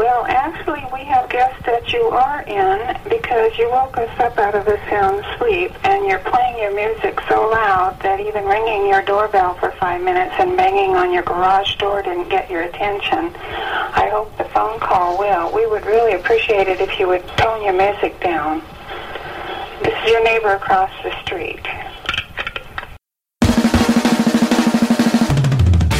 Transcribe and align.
Well, 0.00 0.24
actually, 0.24 0.82
we 0.94 1.04
have 1.04 1.28
guessed 1.28 1.62
that 1.66 1.92
you 1.92 2.00
are 2.08 2.40
in 2.44 2.96
because 3.04 3.52
you 3.58 3.68
woke 3.68 3.98
us 3.98 4.08
up 4.18 4.38
out 4.38 4.54
of 4.54 4.66
a 4.66 4.78
sound 4.88 5.22
sleep 5.36 5.72
and 5.84 6.06
you're 6.08 6.24
playing 6.24 6.56
your 6.56 6.74
music 6.74 7.20
so 7.28 7.50
loud 7.50 8.00
that 8.00 8.18
even 8.18 8.46
ringing 8.46 8.88
your 8.88 9.02
doorbell 9.02 9.56
for 9.56 9.72
five 9.72 10.00
minutes 10.00 10.32
and 10.38 10.56
banging 10.56 10.96
on 10.96 11.12
your 11.12 11.22
garage 11.22 11.76
door 11.76 12.00
didn't 12.00 12.30
get 12.30 12.48
your 12.48 12.62
attention. 12.62 13.36
I 13.36 14.08
hope 14.10 14.34
the 14.38 14.44
phone 14.44 14.80
call 14.80 15.18
will. 15.18 15.52
We 15.52 15.66
would 15.66 15.84
really 15.84 16.14
appreciate 16.14 16.66
it 16.66 16.80
if 16.80 16.98
you 16.98 17.06
would 17.08 17.28
tone 17.36 17.62
your 17.62 17.74
music 17.74 18.18
down. 18.22 18.62
This 19.84 19.92
is 20.02 20.12
your 20.12 20.24
neighbor 20.24 20.54
across 20.54 20.90
the 21.02 21.12
street. 21.20 21.60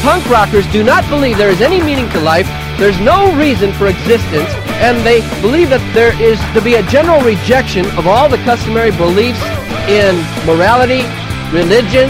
Punk 0.01 0.31
rockers 0.31 0.67
do 0.73 0.83
not 0.83 1.07
believe 1.11 1.37
there 1.37 1.51
is 1.51 1.61
any 1.61 1.83
meaning 1.83 2.09
to 2.13 2.21
life, 2.21 2.49
there's 2.81 2.99
no 2.99 3.29
reason 3.37 3.77
for 3.77 3.93
existence, 3.93 4.49
and 4.81 4.97
they 5.05 5.21
believe 5.45 5.69
that 5.69 5.85
there 5.93 6.17
is 6.17 6.41
to 6.57 6.65
be 6.65 6.81
a 6.81 6.85
general 6.89 7.21
rejection 7.21 7.85
of 8.01 8.09
all 8.09 8.25
the 8.25 8.41
customary 8.49 8.89
beliefs 8.89 9.45
in 9.85 10.17
morality, 10.49 11.05
religion, 11.53 12.09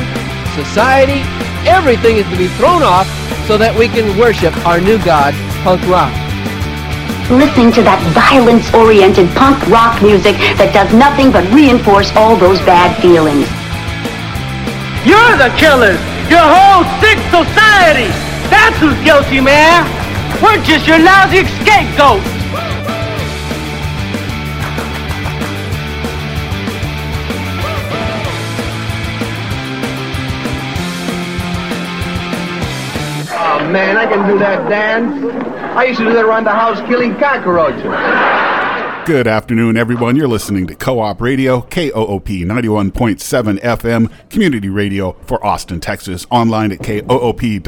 society. 0.55 1.27
Everything 1.67 2.23
is 2.23 2.27
to 2.31 2.39
be 2.39 2.47
thrown 2.55 2.87
off 2.87 3.11
so 3.51 3.59
that 3.59 3.75
we 3.75 3.91
can 3.91 4.15
worship 4.15 4.55
our 4.63 4.79
new 4.79 4.95
god, 5.03 5.35
punk 5.67 5.83
rock. 5.91 6.15
Listening 7.27 7.75
to 7.75 7.83
that 7.83 7.99
violence-oriented 8.15 9.27
punk 9.35 9.59
rock 9.67 9.99
music 9.99 10.39
that 10.55 10.71
does 10.71 10.95
nothing 10.95 11.35
but 11.35 11.43
reinforce 11.51 12.15
all 12.15 12.39
those 12.39 12.63
bad 12.63 12.95
feelings. 13.03 13.51
You're 15.03 15.35
the 15.35 15.51
killers! 15.59 15.99
Your 16.31 16.47
whole 16.47 16.87
sick 17.03 17.19
society! 17.27 18.07
That's 18.55 18.79
who's 18.79 18.95
guilty, 19.03 19.43
man! 19.43 20.00
We're 20.43 20.63
just 20.63 20.87
your 20.87 20.99
lousy 20.99 21.45
scapegoat! 21.63 22.23
Oh 33.33 33.69
man, 33.71 33.97
I 33.97 34.07
can 34.07 34.29
do 34.29 34.39
that 34.39 34.69
dance. 34.69 35.25
I 35.77 35.85
used 35.85 35.99
to 36.01 36.05
do 36.07 36.13
that 36.15 36.25
around 36.25 36.45
the 36.45 36.51
house 36.51 36.81
killing 36.89 37.17
cockroaches. 37.17 38.50
Good 39.07 39.27
afternoon, 39.27 39.79
everyone. 39.79 40.15
You're 40.15 40.29
listening 40.29 40.67
to 40.67 40.75
Co 40.75 41.01
op 41.01 41.23
Radio, 41.23 41.63
KOOP 41.63 42.29
91.7 42.29 43.59
FM, 43.59 44.13
community 44.29 44.69
radio 44.69 45.13
for 45.23 45.45
Austin, 45.45 45.81
Texas, 45.81 46.27
online 46.31 46.71
at 46.71 46.81
koop.org. 46.81 47.63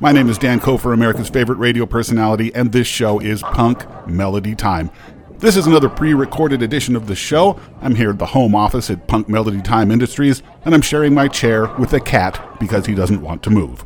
My 0.00 0.12
name 0.12 0.28
is 0.28 0.38
Dan 0.38 0.60
Kofer, 0.60 0.92
America's 0.92 1.30
favorite 1.30 1.56
radio 1.56 1.86
personality, 1.86 2.52
and 2.54 2.72
this 2.72 2.88
show 2.88 3.20
is 3.20 3.42
Punk 3.42 3.86
Melody 4.08 4.56
Time. 4.56 4.90
This 5.38 5.56
is 5.56 5.66
another 5.66 5.88
pre 5.88 6.14
recorded 6.14 6.62
edition 6.62 6.96
of 6.96 7.06
the 7.06 7.14
show. 7.14 7.58
I'm 7.80 7.94
here 7.94 8.10
at 8.10 8.18
the 8.18 8.26
home 8.26 8.56
office 8.56 8.90
at 8.90 9.06
Punk 9.06 9.28
Melody 9.28 9.62
Time 9.62 9.92
Industries, 9.92 10.42
and 10.64 10.74
I'm 10.74 10.82
sharing 10.82 11.14
my 11.14 11.28
chair 11.28 11.72
with 11.78 11.92
a 11.92 12.00
cat 12.00 12.58
because 12.58 12.86
he 12.86 12.94
doesn't 12.94 13.22
want 13.22 13.42
to 13.44 13.50
move. 13.50 13.84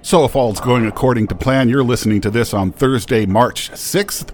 So, 0.00 0.24
if 0.24 0.36
all's 0.36 0.60
going 0.60 0.86
according 0.86 1.26
to 1.28 1.34
plan, 1.34 1.68
you're 1.68 1.82
listening 1.82 2.20
to 2.20 2.30
this 2.30 2.54
on 2.54 2.70
Thursday, 2.70 3.26
March 3.26 3.70
6th. 3.72 4.32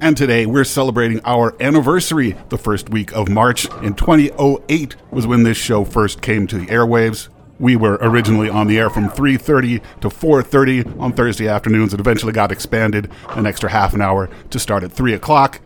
And 0.00 0.16
today 0.16 0.46
we're 0.46 0.64
celebrating 0.64 1.20
our 1.24 1.54
anniversary. 1.60 2.36
The 2.48 2.58
first 2.58 2.90
week 2.90 3.12
of 3.12 3.28
March 3.28 3.66
in 3.82 3.94
2008 3.94 4.96
was 5.10 5.26
when 5.26 5.42
this 5.42 5.56
show 5.56 5.84
first 5.84 6.22
came 6.22 6.46
to 6.46 6.58
the 6.58 6.66
airwaves. 6.66 7.28
We 7.58 7.74
were 7.74 7.98
originally 8.00 8.48
on 8.48 8.68
the 8.68 8.78
air 8.78 8.90
from 8.90 9.08
3:30 9.08 9.80
to 10.00 10.08
4:30 10.08 10.84
on 11.00 11.12
Thursday 11.12 11.48
afternoons. 11.48 11.92
It 11.92 12.00
eventually 12.00 12.32
got 12.32 12.52
expanded 12.52 13.10
an 13.30 13.46
extra 13.46 13.70
half 13.70 13.94
an 13.94 14.00
hour 14.00 14.30
to 14.50 14.58
start 14.58 14.84
at 14.84 14.92
3 14.92 15.12
o'clock. 15.12 15.60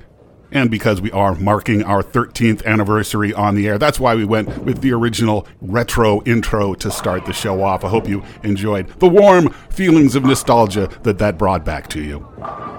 And 0.52 0.70
because 0.70 1.00
we 1.00 1.10
are 1.12 1.34
marking 1.34 1.82
our 1.82 2.02
13th 2.02 2.64
anniversary 2.66 3.32
on 3.32 3.54
the 3.54 3.66
air, 3.66 3.78
that's 3.78 3.98
why 3.98 4.14
we 4.14 4.26
went 4.26 4.64
with 4.64 4.82
the 4.82 4.92
original 4.92 5.46
retro 5.62 6.22
intro 6.24 6.74
to 6.74 6.90
start 6.90 7.24
the 7.24 7.32
show 7.32 7.62
off. 7.62 7.84
I 7.84 7.88
hope 7.88 8.06
you 8.06 8.22
enjoyed 8.42 8.88
the 9.00 9.08
warm 9.08 9.48
feelings 9.70 10.14
of 10.14 10.24
nostalgia 10.24 10.90
that 11.04 11.18
that 11.18 11.38
brought 11.38 11.64
back 11.64 11.88
to 11.88 12.02
you. 12.02 12.28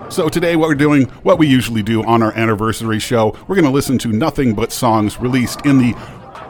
So 0.10 0.30
today, 0.30 0.56
what 0.56 0.70
we're 0.70 0.76
doing, 0.76 1.06
what 1.24 1.40
we 1.40 1.48
usually 1.48 1.82
do 1.82 2.04
on 2.04 2.22
our 2.22 2.32
anniversary 2.34 3.00
show, 3.00 3.36
we're 3.48 3.56
going 3.56 3.66
to 3.66 3.72
listen 3.72 3.98
to 4.00 4.10
nothing 4.10 4.54
but 4.54 4.72
songs 4.72 5.20
released 5.20 5.66
in 5.66 5.80
the 5.80 5.96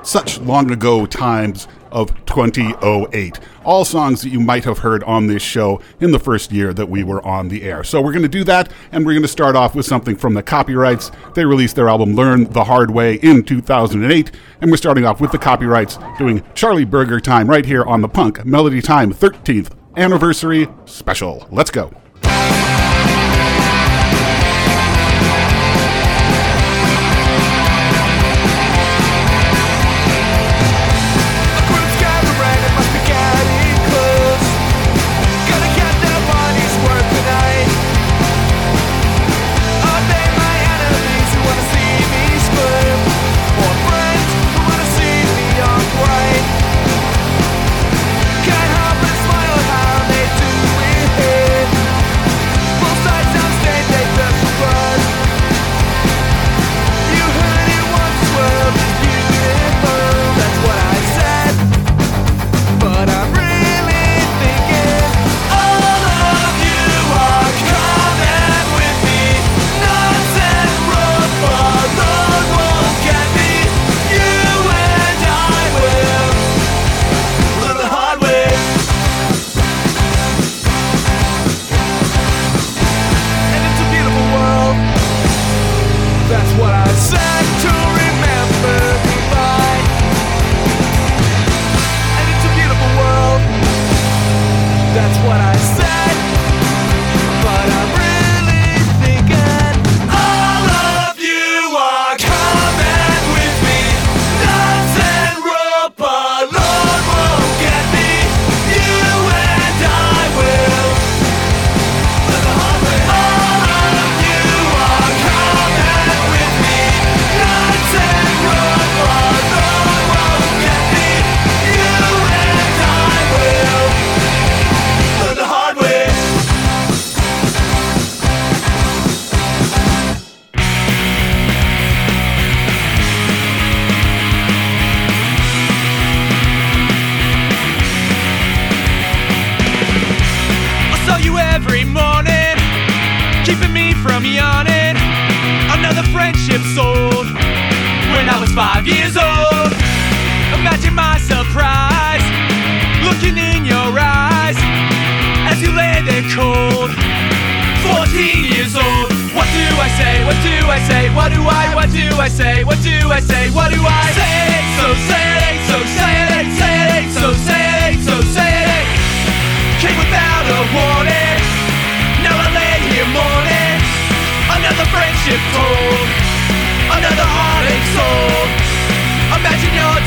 such 0.04 0.40
long 0.42 0.70
ago 0.70 1.06
times 1.06 1.70
of 1.94 2.14
2008. 2.26 3.40
All 3.64 3.86
songs 3.86 4.22
that 4.24 4.30
you 4.30 4.42
might 4.42 4.66
have 4.66 4.80
heard 4.80 5.04
on 5.04 5.28
this 5.28 5.42
show 5.42 5.80
in 6.02 6.12
the 6.12 6.20
first 6.20 6.52
year 6.52 6.74
that 6.74 6.90
we 6.90 7.04
were 7.04 7.26
on 7.26 7.48
the 7.48 7.64
air. 7.64 7.84
So 7.86 8.02
we're 8.02 8.12
going 8.12 8.24
to 8.24 8.28
do 8.28 8.44
that, 8.44 8.72
and 8.92 9.06
we're 9.06 9.14
going 9.14 9.22
to 9.22 9.28
start 9.30 9.56
off 9.56 9.76
with 9.76 9.86
something 9.86 10.18
from 10.18 10.34
the 10.34 10.44
copyrights. 10.44 11.12
They 11.36 11.46
released 11.46 11.78
their 11.78 11.88
album 11.88 12.16
Learn 12.16 12.52
the 12.52 12.66
Hard 12.66 12.92
Way 12.92 13.16
in 13.16 13.44
2008, 13.44 14.32
and 14.60 14.70
we're 14.70 14.78
starting 14.78 15.06
off 15.06 15.22
with 15.22 15.32
the 15.32 15.38
copyrights 15.38 15.98
doing 16.18 16.44
Charlie 16.54 16.84
Burger 16.84 17.22
Time 17.22 17.50
right 17.50 17.66
here 17.66 17.84
on 17.84 18.02
the 18.02 18.10
Punk 18.10 18.44
Melody 18.44 18.82
Time 18.82 19.14
13th 19.14 19.72
Anniversary 19.96 20.68
Special. 20.86 21.48
Let's 21.52 21.72
go. 21.72 22.03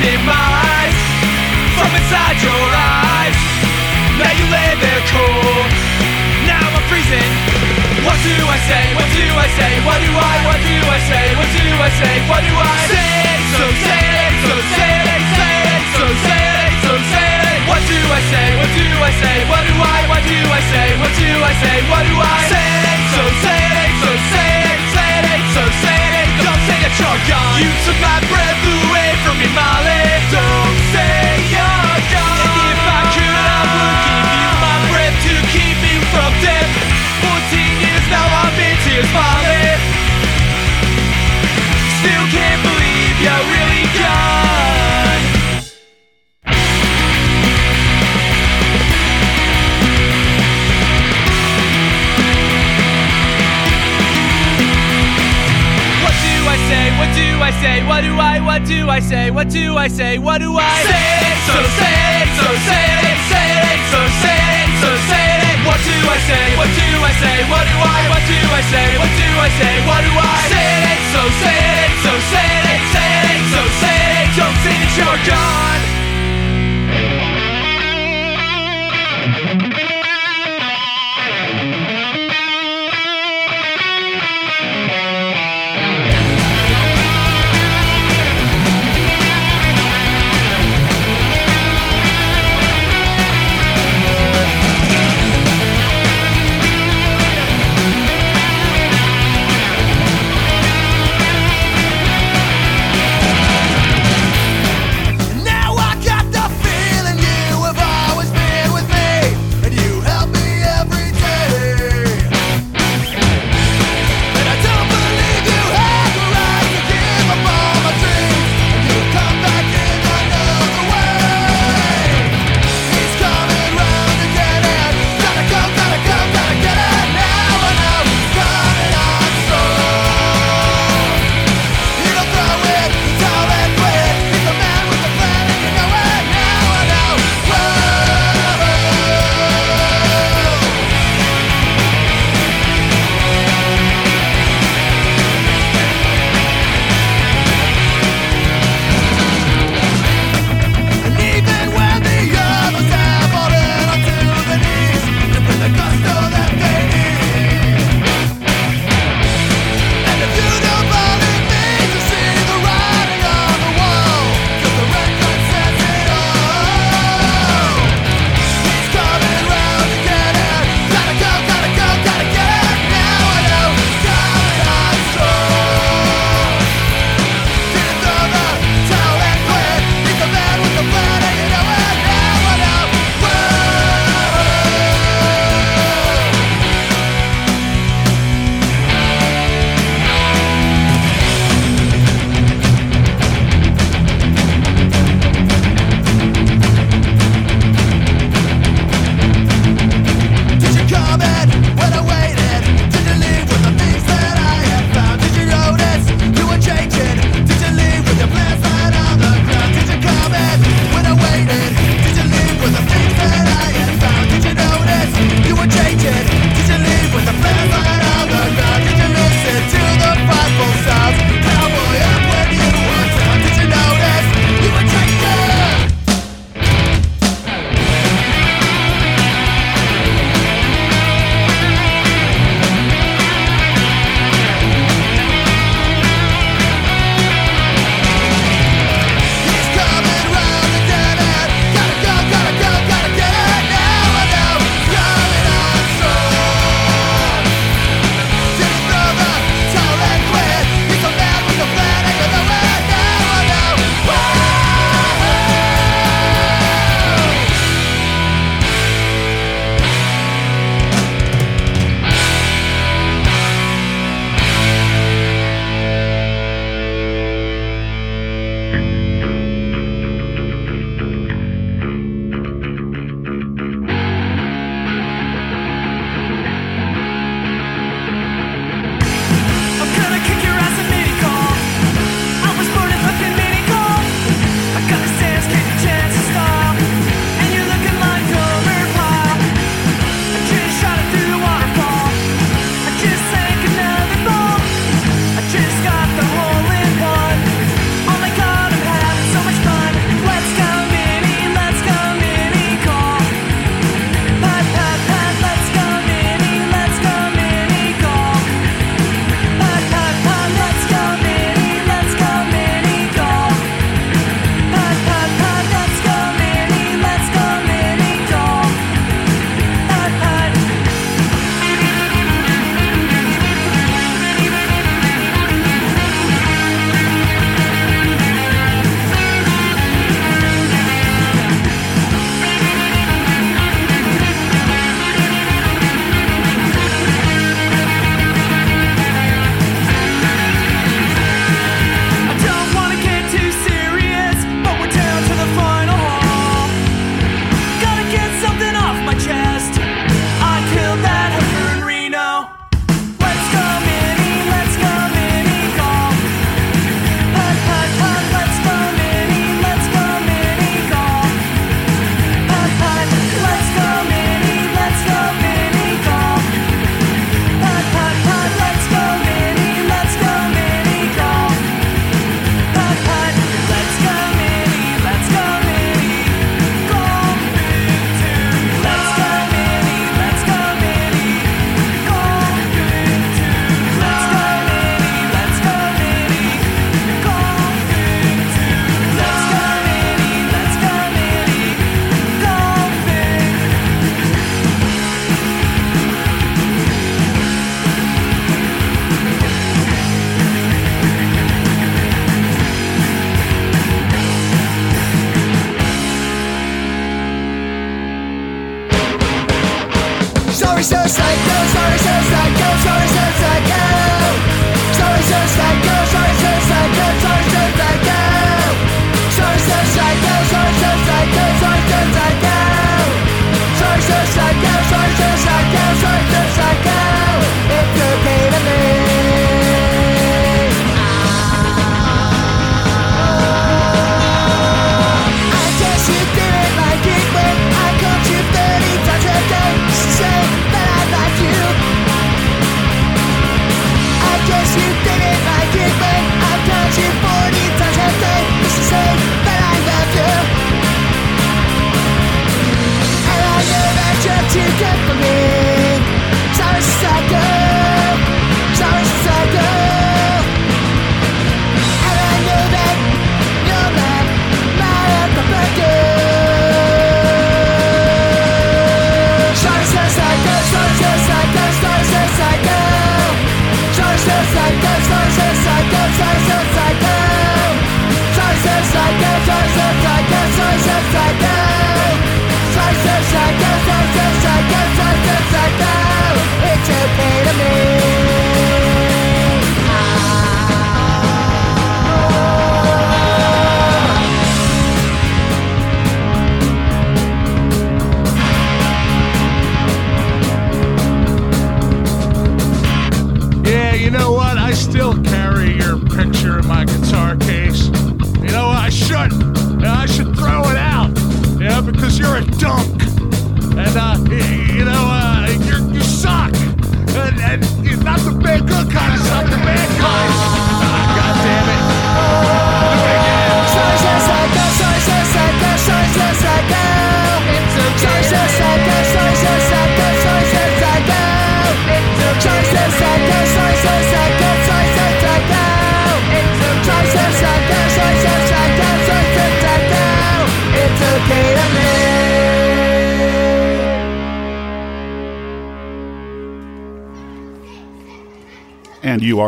Demise 0.00 0.98
from 1.76 1.90
inside 1.96 2.38
your 2.42 2.66
eyes. 2.72 3.36
Now 4.20 4.32
you 4.32 4.46
lay 4.48 4.72
there 4.80 5.02
cold. 5.12 5.68
Now 6.48 6.64
I'm 6.64 6.84
freezing. 6.88 7.32
What 8.04 8.18
do 8.22 8.34
I 8.36 8.58
say? 8.70 8.84
What 8.96 9.08
do 9.12 9.24
I 9.24 9.48
say? 9.58 9.72
What 9.86 9.98
do 10.00 10.10
I? 10.14 10.34
What 10.46 10.58
do 10.62 10.76
I 10.78 10.98
say? 11.10 11.24
What 11.36 11.48
do 11.52 11.64
I 11.64 11.90
say? 12.00 12.14
What 12.30 12.42
do 12.46 12.52
I 12.54 12.76
say? 12.92 13.12
So 13.56 13.64
say 13.82 14.04
it, 14.24 14.34
so 14.46 14.54
say 14.76 14.94
it, 15.16 15.22
say 15.36 15.56
it, 15.74 15.82
so 15.96 16.04
say 16.26 16.44
it, 16.64 16.72
so 16.84 16.92
say 17.12 17.30
it. 17.50 17.58
What 17.68 17.82
do 17.88 17.98
I 17.98 18.20
say? 18.30 18.46
What 18.60 18.70
do 18.76 18.84
I 19.00 19.12
say? 19.22 19.36
What 19.50 19.62
do 19.66 19.74
I? 19.80 19.98
What 20.12 20.22
do 20.28 20.38
I 20.38 20.60
say? 20.72 20.86
What 21.02 21.12
do 21.18 21.28
I 21.50 21.52
say? 21.62 21.76
What 21.90 22.02
do 22.06 22.14
I 22.20 22.36
say? 22.52 22.68
So 23.16 23.22
say 23.44 23.75
gone. 27.02 27.60
You 27.60 27.70
took 27.84 27.98
my 28.00 28.20
breath 28.28 28.62
away 28.64 29.12
from 29.24 29.38
me, 29.38 29.48
Molly. 29.52 29.95
Do 58.66 58.88
I? 58.90 58.90
What 58.90 58.90
do 58.90 58.90
I 58.90 59.00
say? 59.00 59.30
What 59.30 59.48
do 59.50 59.76
I 59.76 59.88
say? 59.88 60.18
What 60.18 60.38
do 60.40 60.56
I 60.58 60.82
say? 60.82 61.06
it, 61.30 61.38
So 61.46 61.56
say 61.78 61.98
it, 62.18 62.28
so 62.34 62.48
say 62.66 62.86
it, 63.06 63.18
say 63.30 63.48
it, 63.70 63.80
so 63.92 64.00
say 64.22 64.38
it, 64.58 64.70
so 64.82 64.90
say 65.06 65.26
it. 65.46 65.58
What 65.66 65.78
do 65.86 65.94
I 65.94 66.18
say? 66.26 66.46
What 66.58 66.70
do 66.74 66.86
I 66.98 67.12
say? 67.22 67.36
What 67.46 67.64
do 67.70 67.76
I? 67.78 68.00
What 68.10 68.24
do 68.26 68.38
I 68.58 68.62
say? 68.72 68.86
What 68.98 69.12
do 69.14 69.28
I 69.38 69.48
say? 69.60 69.74
What 69.86 70.00
do 70.02 70.12
I 70.18 70.36
say? 70.50 70.70
it, 70.90 71.00
So 71.14 71.22
say 71.42 71.58
it, 71.86 71.92
so 72.02 72.12
say 72.32 72.48
it, 72.74 72.82
say 72.94 73.10
it, 73.30 73.40
so 73.54 73.62
say 73.80 73.98
it. 74.18 74.28
Don't 74.34 74.56
say 74.64 74.74
that 74.82 74.92
you're 74.98 75.20
gone. 75.30 76.05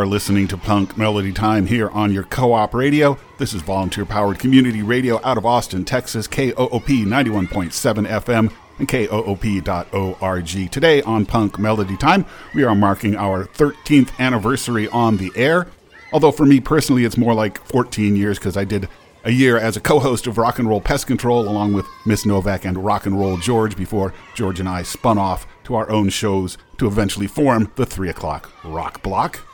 Listening 0.08 0.48
to 0.48 0.56
Punk 0.56 0.96
Melody 0.96 1.32
Time 1.32 1.66
here 1.66 1.90
on 1.90 2.12
your 2.12 2.22
co 2.22 2.52
op 2.54 2.72
radio. 2.72 3.18
This 3.36 3.52
is 3.52 3.60
volunteer 3.60 4.06
powered 4.06 4.38
community 4.38 4.82
radio 4.82 5.20
out 5.22 5.36
of 5.36 5.44
Austin, 5.44 5.84
Texas, 5.84 6.26
KOOP 6.26 6.86
91.7 6.86 8.06
FM 8.06 8.52
and 8.78 8.88
KOOP.org. 8.88 10.70
Today 10.70 11.02
on 11.02 11.26
Punk 11.26 11.58
Melody 11.58 11.96
Time, 11.96 12.24
we 12.54 12.64
are 12.64 12.74
marking 12.74 13.16
our 13.16 13.44
13th 13.44 14.18
anniversary 14.18 14.88
on 14.88 15.18
the 15.18 15.30
air. 15.36 15.66
Although 16.12 16.32
for 16.32 16.46
me 16.46 16.60
personally, 16.60 17.04
it's 17.04 17.18
more 17.18 17.34
like 17.34 17.62
14 17.66 18.16
years 18.16 18.38
because 18.38 18.56
I 18.56 18.64
did 18.64 18.88
a 19.24 19.30
year 19.30 19.58
as 19.58 19.76
a 19.76 19.80
co 19.80 19.98
host 19.98 20.26
of 20.26 20.38
Rock 20.38 20.58
and 20.58 20.68
Roll 20.68 20.80
Pest 20.80 21.06
Control 21.06 21.46
along 21.46 21.74
with 21.74 21.86
Miss 22.06 22.24
Novak 22.24 22.64
and 22.64 22.82
Rock 22.82 23.04
and 23.04 23.18
Roll 23.18 23.36
George 23.36 23.76
before 23.76 24.14
George 24.34 24.58
and 24.58 24.68
I 24.68 24.82
spun 24.84 25.18
off 25.18 25.46
to 25.64 25.74
our 25.74 25.90
own 25.90 26.08
shows 26.08 26.56
to 26.78 26.86
eventually 26.86 27.26
form 27.26 27.70
the 27.76 27.84
3 27.84 28.08
o'clock 28.08 28.50
rock 28.64 29.02
block 29.02 29.44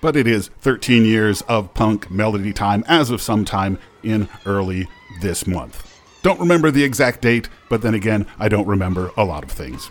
but 0.00 0.16
it 0.16 0.26
is 0.26 0.48
13 0.60 1.04
years 1.04 1.42
of 1.42 1.74
punk 1.74 2.10
melody 2.10 2.52
time 2.52 2.84
as 2.86 3.10
of 3.10 3.22
sometime 3.22 3.78
in 4.02 4.28
early 4.46 4.88
this 5.20 5.46
month. 5.46 5.84
Don't 6.22 6.40
remember 6.40 6.70
the 6.70 6.84
exact 6.84 7.22
date, 7.22 7.48
but 7.68 7.82
then 7.82 7.94
again, 7.94 8.26
I 8.38 8.48
don't 8.48 8.66
remember 8.66 9.10
a 9.16 9.24
lot 9.24 9.44
of 9.44 9.50
things. 9.50 9.90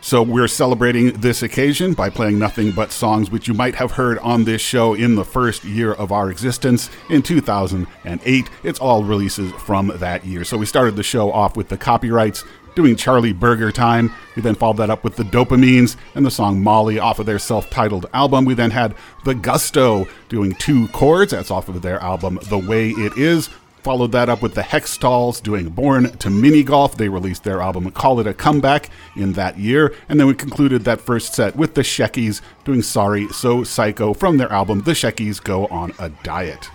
So 0.00 0.22
we're 0.22 0.48
celebrating 0.48 1.20
this 1.20 1.42
occasion 1.42 1.92
by 1.92 2.08
playing 2.08 2.38
nothing 2.38 2.70
but 2.70 2.92
songs 2.92 3.30
which 3.30 3.48
you 3.48 3.54
might 3.54 3.74
have 3.74 3.92
heard 3.92 4.18
on 4.20 4.44
this 4.44 4.62
show 4.62 4.94
in 4.94 5.16
the 5.16 5.24
first 5.24 5.64
year 5.64 5.92
of 5.92 6.12
our 6.12 6.30
existence 6.30 6.88
in 7.10 7.22
2008. 7.22 8.50
It's 8.62 8.78
all 8.78 9.02
releases 9.02 9.50
from 9.52 9.88
that 9.96 10.24
year. 10.24 10.44
So 10.44 10.56
we 10.56 10.66
started 10.66 10.94
the 10.94 11.02
show 11.02 11.32
off 11.32 11.56
with 11.56 11.68
the 11.68 11.76
copyrights 11.76 12.44
doing 12.78 12.94
Charlie 12.94 13.32
Burger 13.32 13.72
Time. 13.72 14.14
We 14.36 14.42
then 14.42 14.54
followed 14.54 14.76
that 14.76 14.88
up 14.88 15.02
with 15.02 15.16
the 15.16 15.24
Dopamines 15.24 15.96
and 16.14 16.24
the 16.24 16.30
song 16.30 16.62
Molly 16.62 17.00
off 17.00 17.18
of 17.18 17.26
their 17.26 17.40
self 17.40 17.68
titled 17.70 18.06
album. 18.14 18.44
We 18.44 18.54
then 18.54 18.70
had 18.70 18.94
the 19.24 19.34
Gusto 19.34 20.06
doing 20.28 20.54
Two 20.54 20.86
Chords, 20.88 21.32
that's 21.32 21.50
off 21.50 21.68
of 21.68 21.82
their 21.82 21.98
album 21.98 22.38
The 22.44 22.58
Way 22.58 22.90
It 22.90 23.18
Is. 23.18 23.50
Followed 23.82 24.12
that 24.12 24.28
up 24.28 24.42
with 24.42 24.54
the 24.54 24.62
Hextalls 24.62 25.42
doing 25.42 25.70
Born 25.70 26.16
to 26.18 26.30
Mini 26.30 26.62
Golf. 26.62 26.96
They 26.96 27.08
released 27.08 27.42
their 27.42 27.60
album 27.60 27.90
Call 27.90 28.20
It 28.20 28.28
a 28.28 28.34
Comeback 28.34 28.90
in 29.16 29.32
that 29.32 29.58
year. 29.58 29.92
And 30.08 30.20
then 30.20 30.28
we 30.28 30.34
concluded 30.34 30.84
that 30.84 31.00
first 31.00 31.34
set 31.34 31.56
with 31.56 31.74
the 31.74 31.80
Sheckies 31.80 32.42
doing 32.64 32.82
Sorry 32.82 33.26
So 33.32 33.64
Psycho 33.64 34.14
from 34.14 34.36
their 34.36 34.52
album 34.52 34.82
The 34.82 34.92
Sheckies 34.92 35.42
Go 35.42 35.66
on 35.66 35.94
a 35.98 36.10
Diet. 36.10 36.70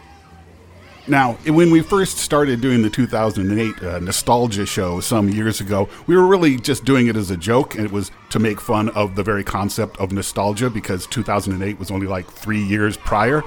Now, 1.05 1.33
when 1.45 1.69
we 1.69 1.81
first 1.81 2.19
started 2.19 2.61
doing 2.61 2.81
the 2.81 2.89
2008 2.89 3.83
uh, 3.83 3.99
nostalgia 3.99 4.65
show 4.65 5.01
some 5.01 5.27
years 5.27 5.59
ago, 5.59 5.89
we 6.07 6.15
were 6.15 6.25
really 6.25 6.55
just 6.55 6.85
doing 6.85 7.07
it 7.07 7.17
as 7.17 7.29
a 7.29 7.35
joke, 7.35 7.75
and 7.75 7.83
it 7.83 7.91
was 7.91 8.09
to 8.29 8.39
make 8.39 8.61
fun 8.61 8.87
of 8.89 9.15
the 9.15 9.23
very 9.23 9.43
concept 9.43 9.97
of 9.97 10.13
nostalgia 10.13 10.69
because 10.69 11.05
2008 11.07 11.77
was 11.77 11.91
only 11.91 12.07
like 12.07 12.31
three 12.31 12.63
years 12.63 12.95
prior. 12.95 13.43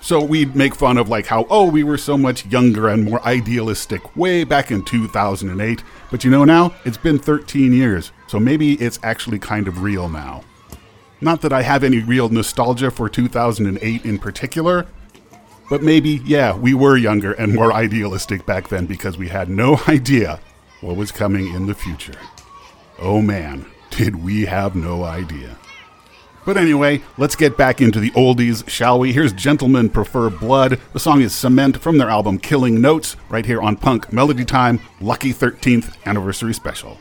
So 0.00 0.22
we'd 0.22 0.54
make 0.54 0.72
fun 0.72 0.98
of 0.98 1.08
like 1.08 1.26
how, 1.26 1.48
oh, 1.50 1.68
we 1.68 1.82
were 1.82 1.98
so 1.98 2.16
much 2.16 2.46
younger 2.46 2.88
and 2.88 3.04
more 3.04 3.20
idealistic 3.26 4.16
way 4.16 4.44
back 4.44 4.70
in 4.70 4.84
2008. 4.84 5.82
But 6.12 6.22
you 6.22 6.30
know 6.30 6.44
now, 6.44 6.72
it's 6.84 6.96
been 6.96 7.18
13 7.18 7.72
years, 7.72 8.12
so 8.28 8.38
maybe 8.38 8.74
it's 8.74 9.00
actually 9.02 9.40
kind 9.40 9.66
of 9.66 9.82
real 9.82 10.08
now. 10.08 10.44
Not 11.20 11.40
that 11.42 11.52
I 11.52 11.62
have 11.62 11.82
any 11.82 11.98
real 11.98 12.28
nostalgia 12.28 12.92
for 12.92 13.08
2008 13.08 14.04
in 14.04 14.18
particular, 14.18 14.86
but 15.70 15.82
maybe, 15.82 16.20
yeah, 16.24 16.54
we 16.54 16.74
were 16.74 16.96
younger 16.96 17.32
and 17.32 17.54
more 17.54 17.72
idealistic 17.72 18.44
back 18.44 18.68
then 18.68 18.84
because 18.86 19.16
we 19.16 19.28
had 19.28 19.48
no 19.48 19.80
idea 19.88 20.40
what 20.80 20.96
was 20.96 21.12
coming 21.12 21.54
in 21.54 21.66
the 21.66 21.74
future. 21.74 22.18
Oh 22.98 23.22
man, 23.22 23.64
did 23.88 24.16
we 24.16 24.44
have 24.46 24.74
no 24.74 25.04
idea. 25.04 25.56
But 26.44 26.56
anyway, 26.56 27.02
let's 27.18 27.36
get 27.36 27.56
back 27.56 27.80
into 27.80 28.00
the 28.00 28.10
oldies, 28.10 28.68
shall 28.68 28.98
we? 28.98 29.12
Here's 29.12 29.32
Gentlemen 29.32 29.90
Prefer 29.90 30.30
Blood. 30.30 30.80
The 30.92 30.98
song 30.98 31.20
is 31.20 31.34
Cement 31.34 31.76
from 31.80 31.98
their 31.98 32.08
album 32.08 32.38
Killing 32.38 32.80
Notes, 32.80 33.14
right 33.28 33.46
here 33.46 33.60
on 33.60 33.76
Punk 33.76 34.12
Melody 34.12 34.44
Time, 34.44 34.80
Lucky 35.00 35.32
13th 35.32 35.94
Anniversary 36.06 36.54
Special. 36.54 36.98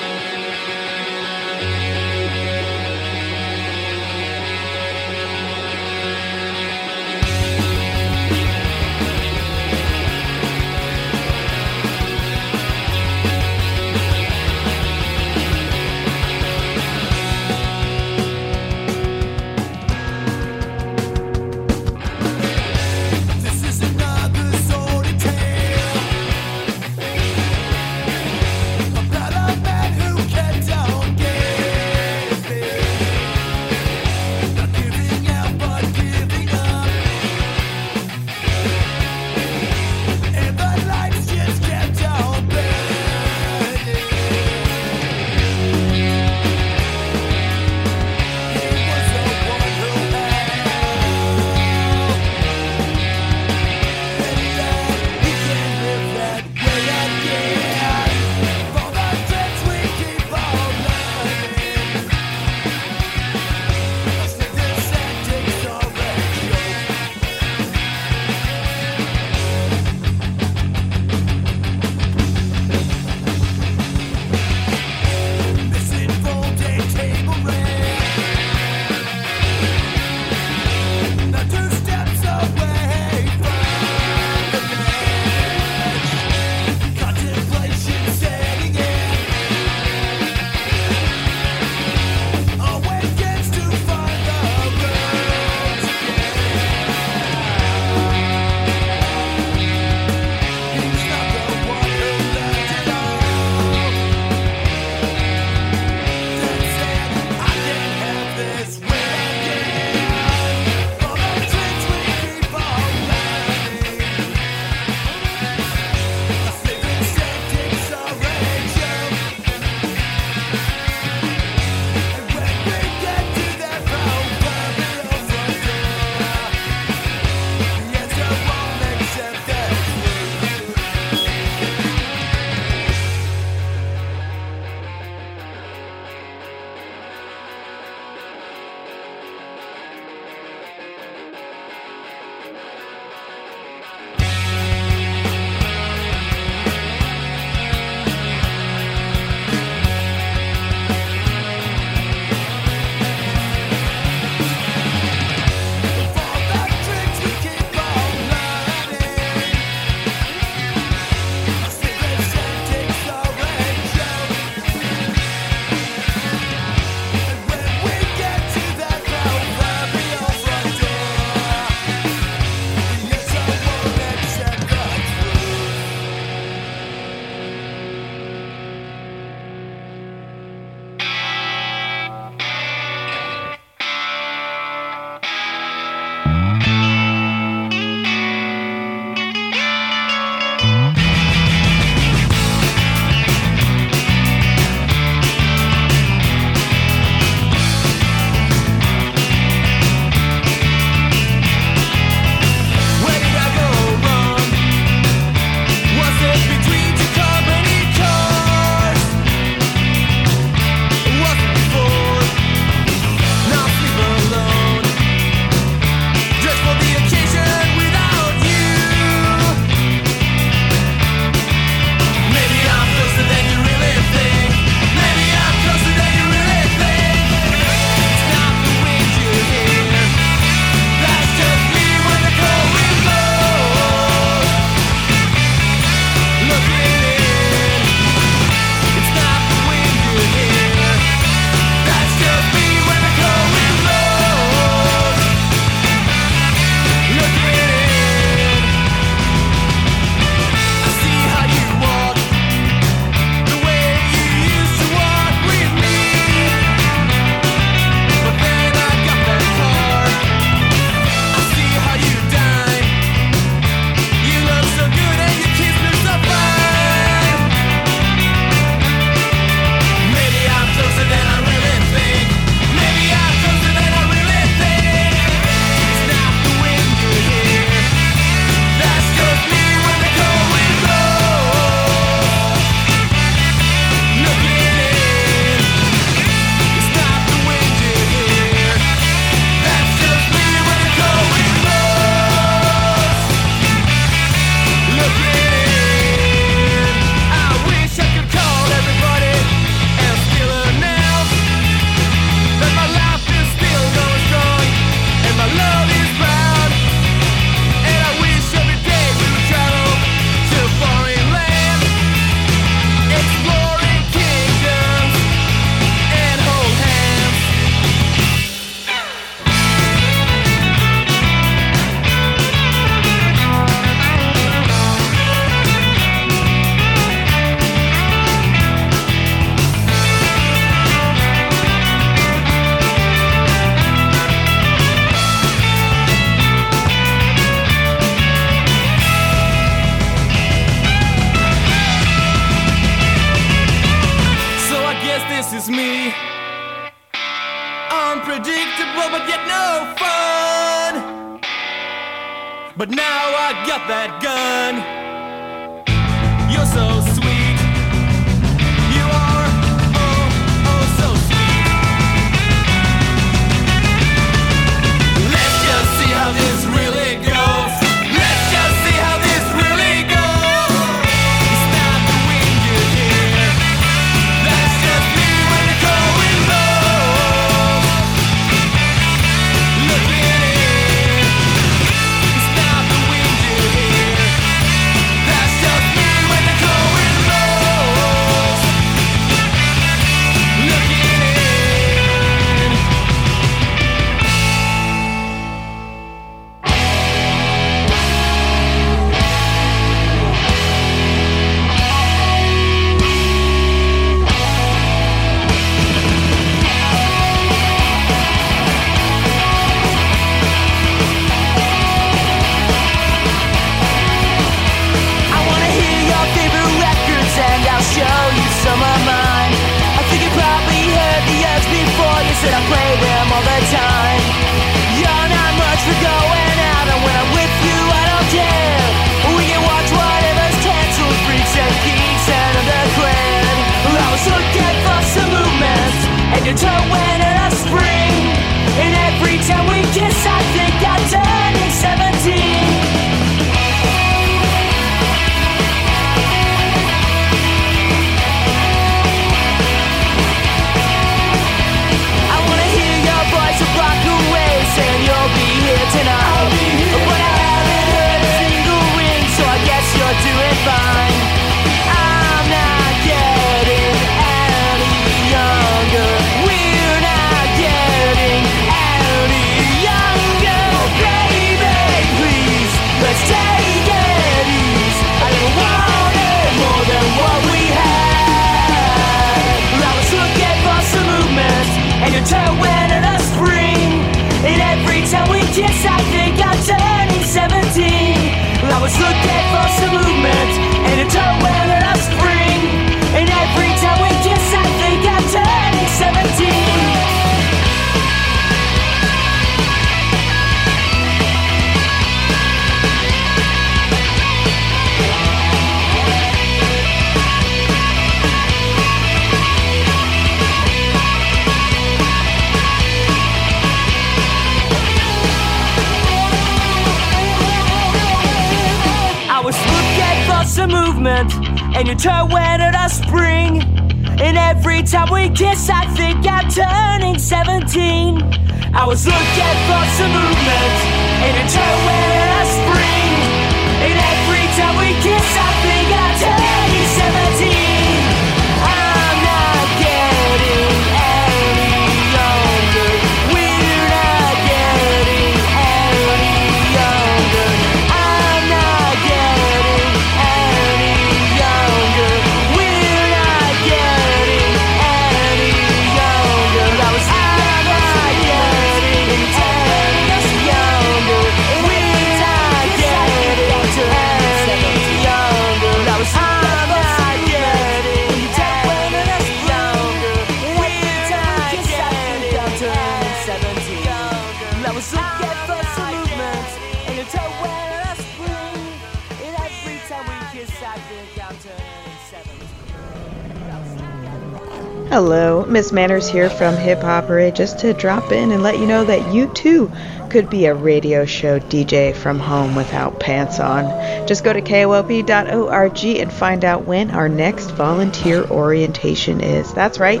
Miss 585.52 585.72
Manners 585.72 586.08
here 586.08 586.30
from 586.30 586.56
Hip 586.56 586.80
Hop 586.80 587.06
Parade 587.06 587.36
just 587.36 587.60
to 587.60 587.72
drop 587.74 588.10
in 588.10 588.32
and 588.32 588.42
let 588.42 588.58
you 588.58 588.66
know 588.66 588.84
that 588.84 589.12
you 589.14 589.32
too 589.34 589.70
could 590.10 590.30
be 590.30 590.46
a 590.46 590.54
radio 590.54 591.04
show 591.04 591.38
DJ 591.38 591.94
from 591.94 592.18
home 592.18 592.54
without 592.54 592.98
pants 592.98 593.38
on. 593.38 593.64
Just 594.08 594.24
go 594.24 594.32
to 594.32 594.40
KOOP.org 594.40 595.84
and 595.84 596.12
find 596.12 596.44
out 596.44 596.66
when 596.66 596.90
our 596.90 597.08
next 597.08 597.50
volunteer 597.50 598.24
orientation 598.24 599.20
is. 599.20 599.52
That's 599.52 599.78
right, 599.78 600.00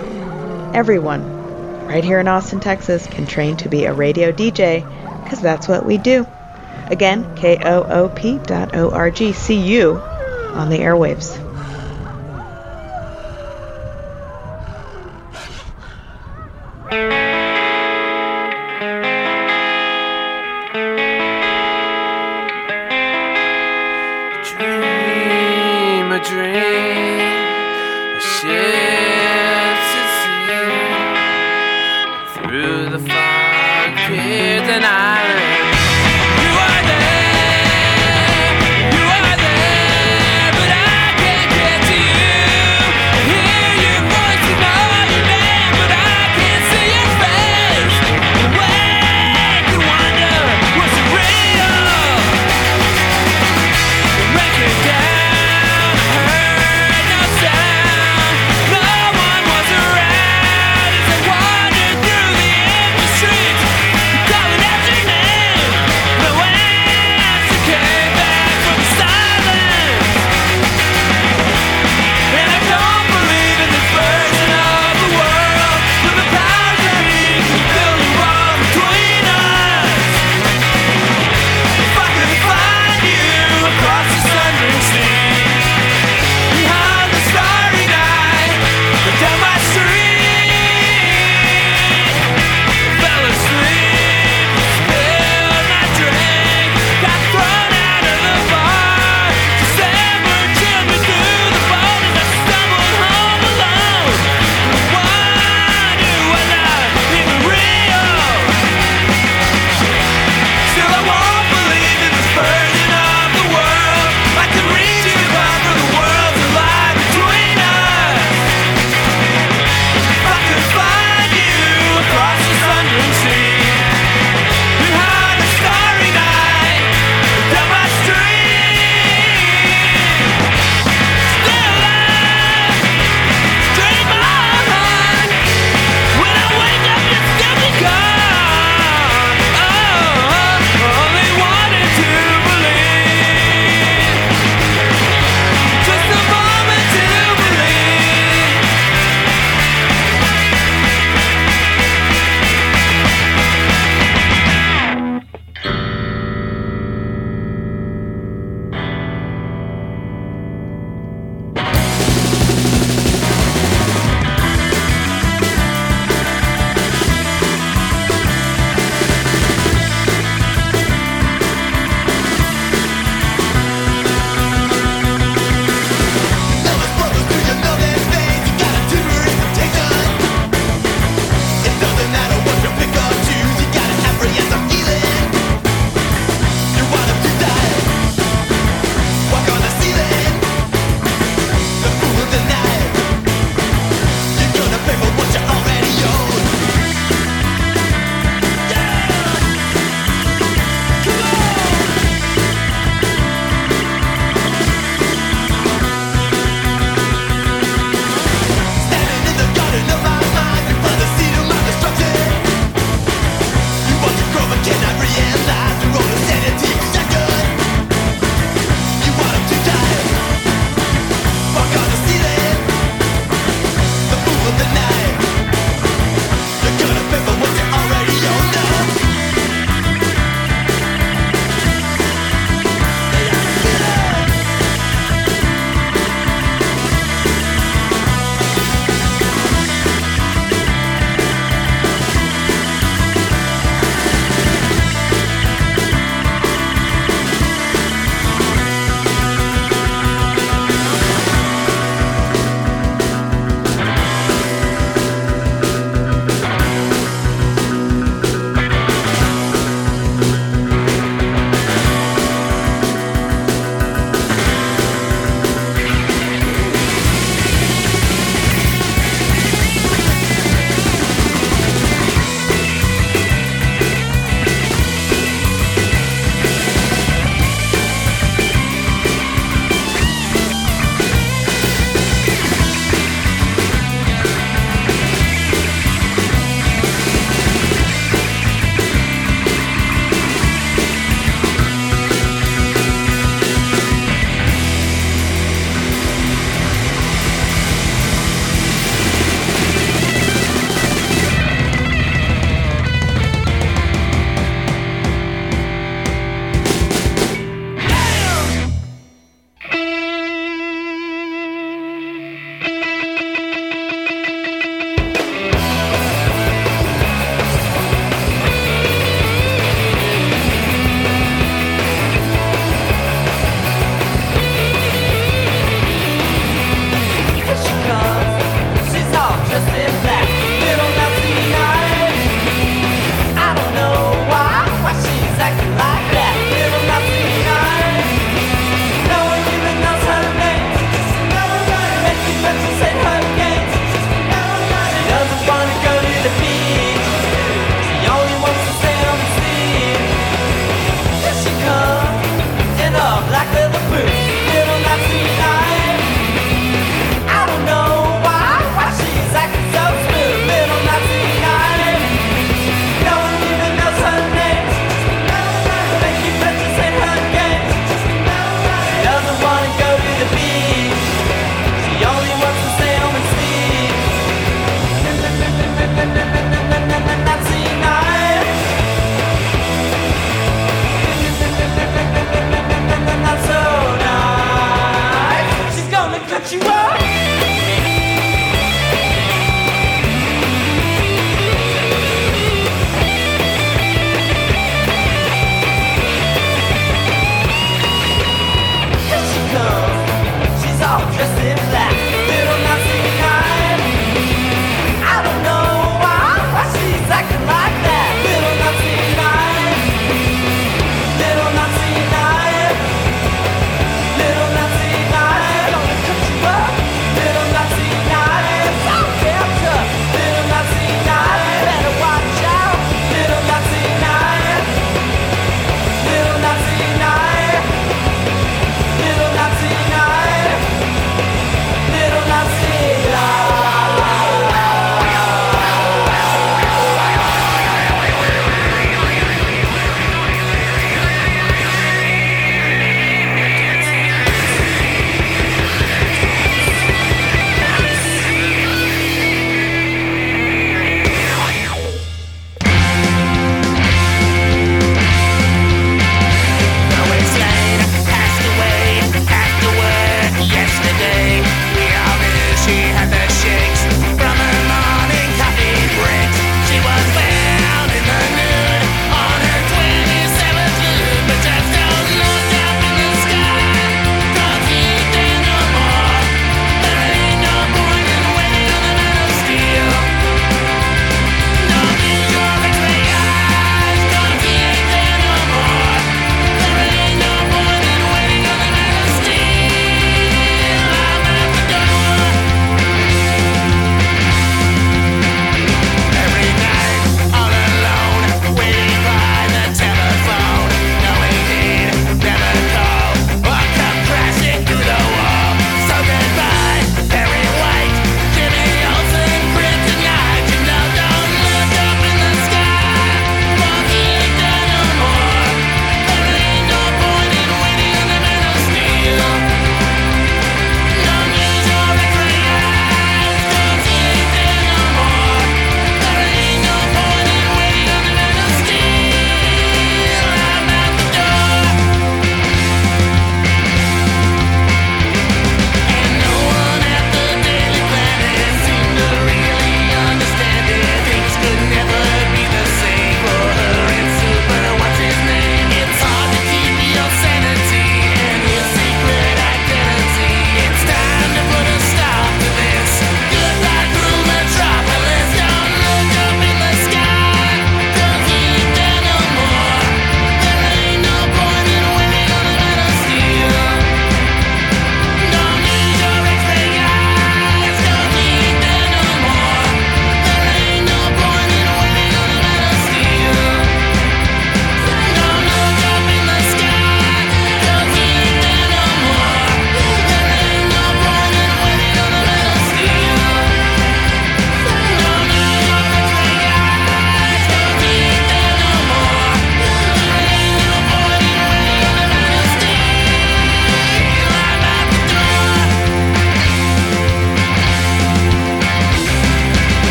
everyone 0.74 1.42
right 1.92 2.04
here 2.04 2.18
in 2.20 2.26
Austin, 2.28 2.60
Texas 2.60 3.06
can 3.06 3.26
train 3.26 3.56
to 3.58 3.68
be 3.68 3.84
a 3.84 3.92
radio 3.92 4.32
DJ 4.32 4.82
because 5.22 5.42
that's 5.42 5.68
what 5.68 5.84
we 5.84 5.98
do. 5.98 6.26
Again, 6.86 7.24
KOOP.org. 7.36 9.16
See 9.34 9.60
you 9.60 9.98
on 9.98 10.70
the 10.70 10.78
airwaves. 10.78 11.41
Bye. 16.92 17.21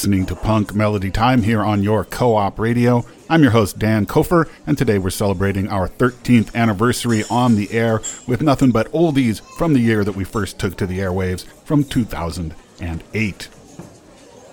Listening 0.00 0.24
to 0.24 0.34
Punk 0.34 0.74
Melody 0.74 1.10
Time 1.10 1.42
here 1.42 1.60
on 1.60 1.82
your 1.82 2.06
co 2.06 2.34
op 2.34 2.58
radio. 2.58 3.04
I'm 3.28 3.42
your 3.42 3.50
host, 3.50 3.78
Dan 3.78 4.06
Kofer, 4.06 4.48
and 4.66 4.78
today 4.78 4.96
we're 4.96 5.10
celebrating 5.10 5.68
our 5.68 5.88
13th 5.90 6.54
anniversary 6.54 7.22
on 7.28 7.54
the 7.54 7.70
air 7.70 8.00
with 8.26 8.40
nothing 8.40 8.70
but 8.70 8.90
oldies 8.92 9.42
from 9.58 9.74
the 9.74 9.80
year 9.80 10.02
that 10.02 10.16
we 10.16 10.24
first 10.24 10.58
took 10.58 10.78
to 10.78 10.86
the 10.86 11.00
airwaves 11.00 11.44
from 11.66 11.84
2008. 11.84 13.48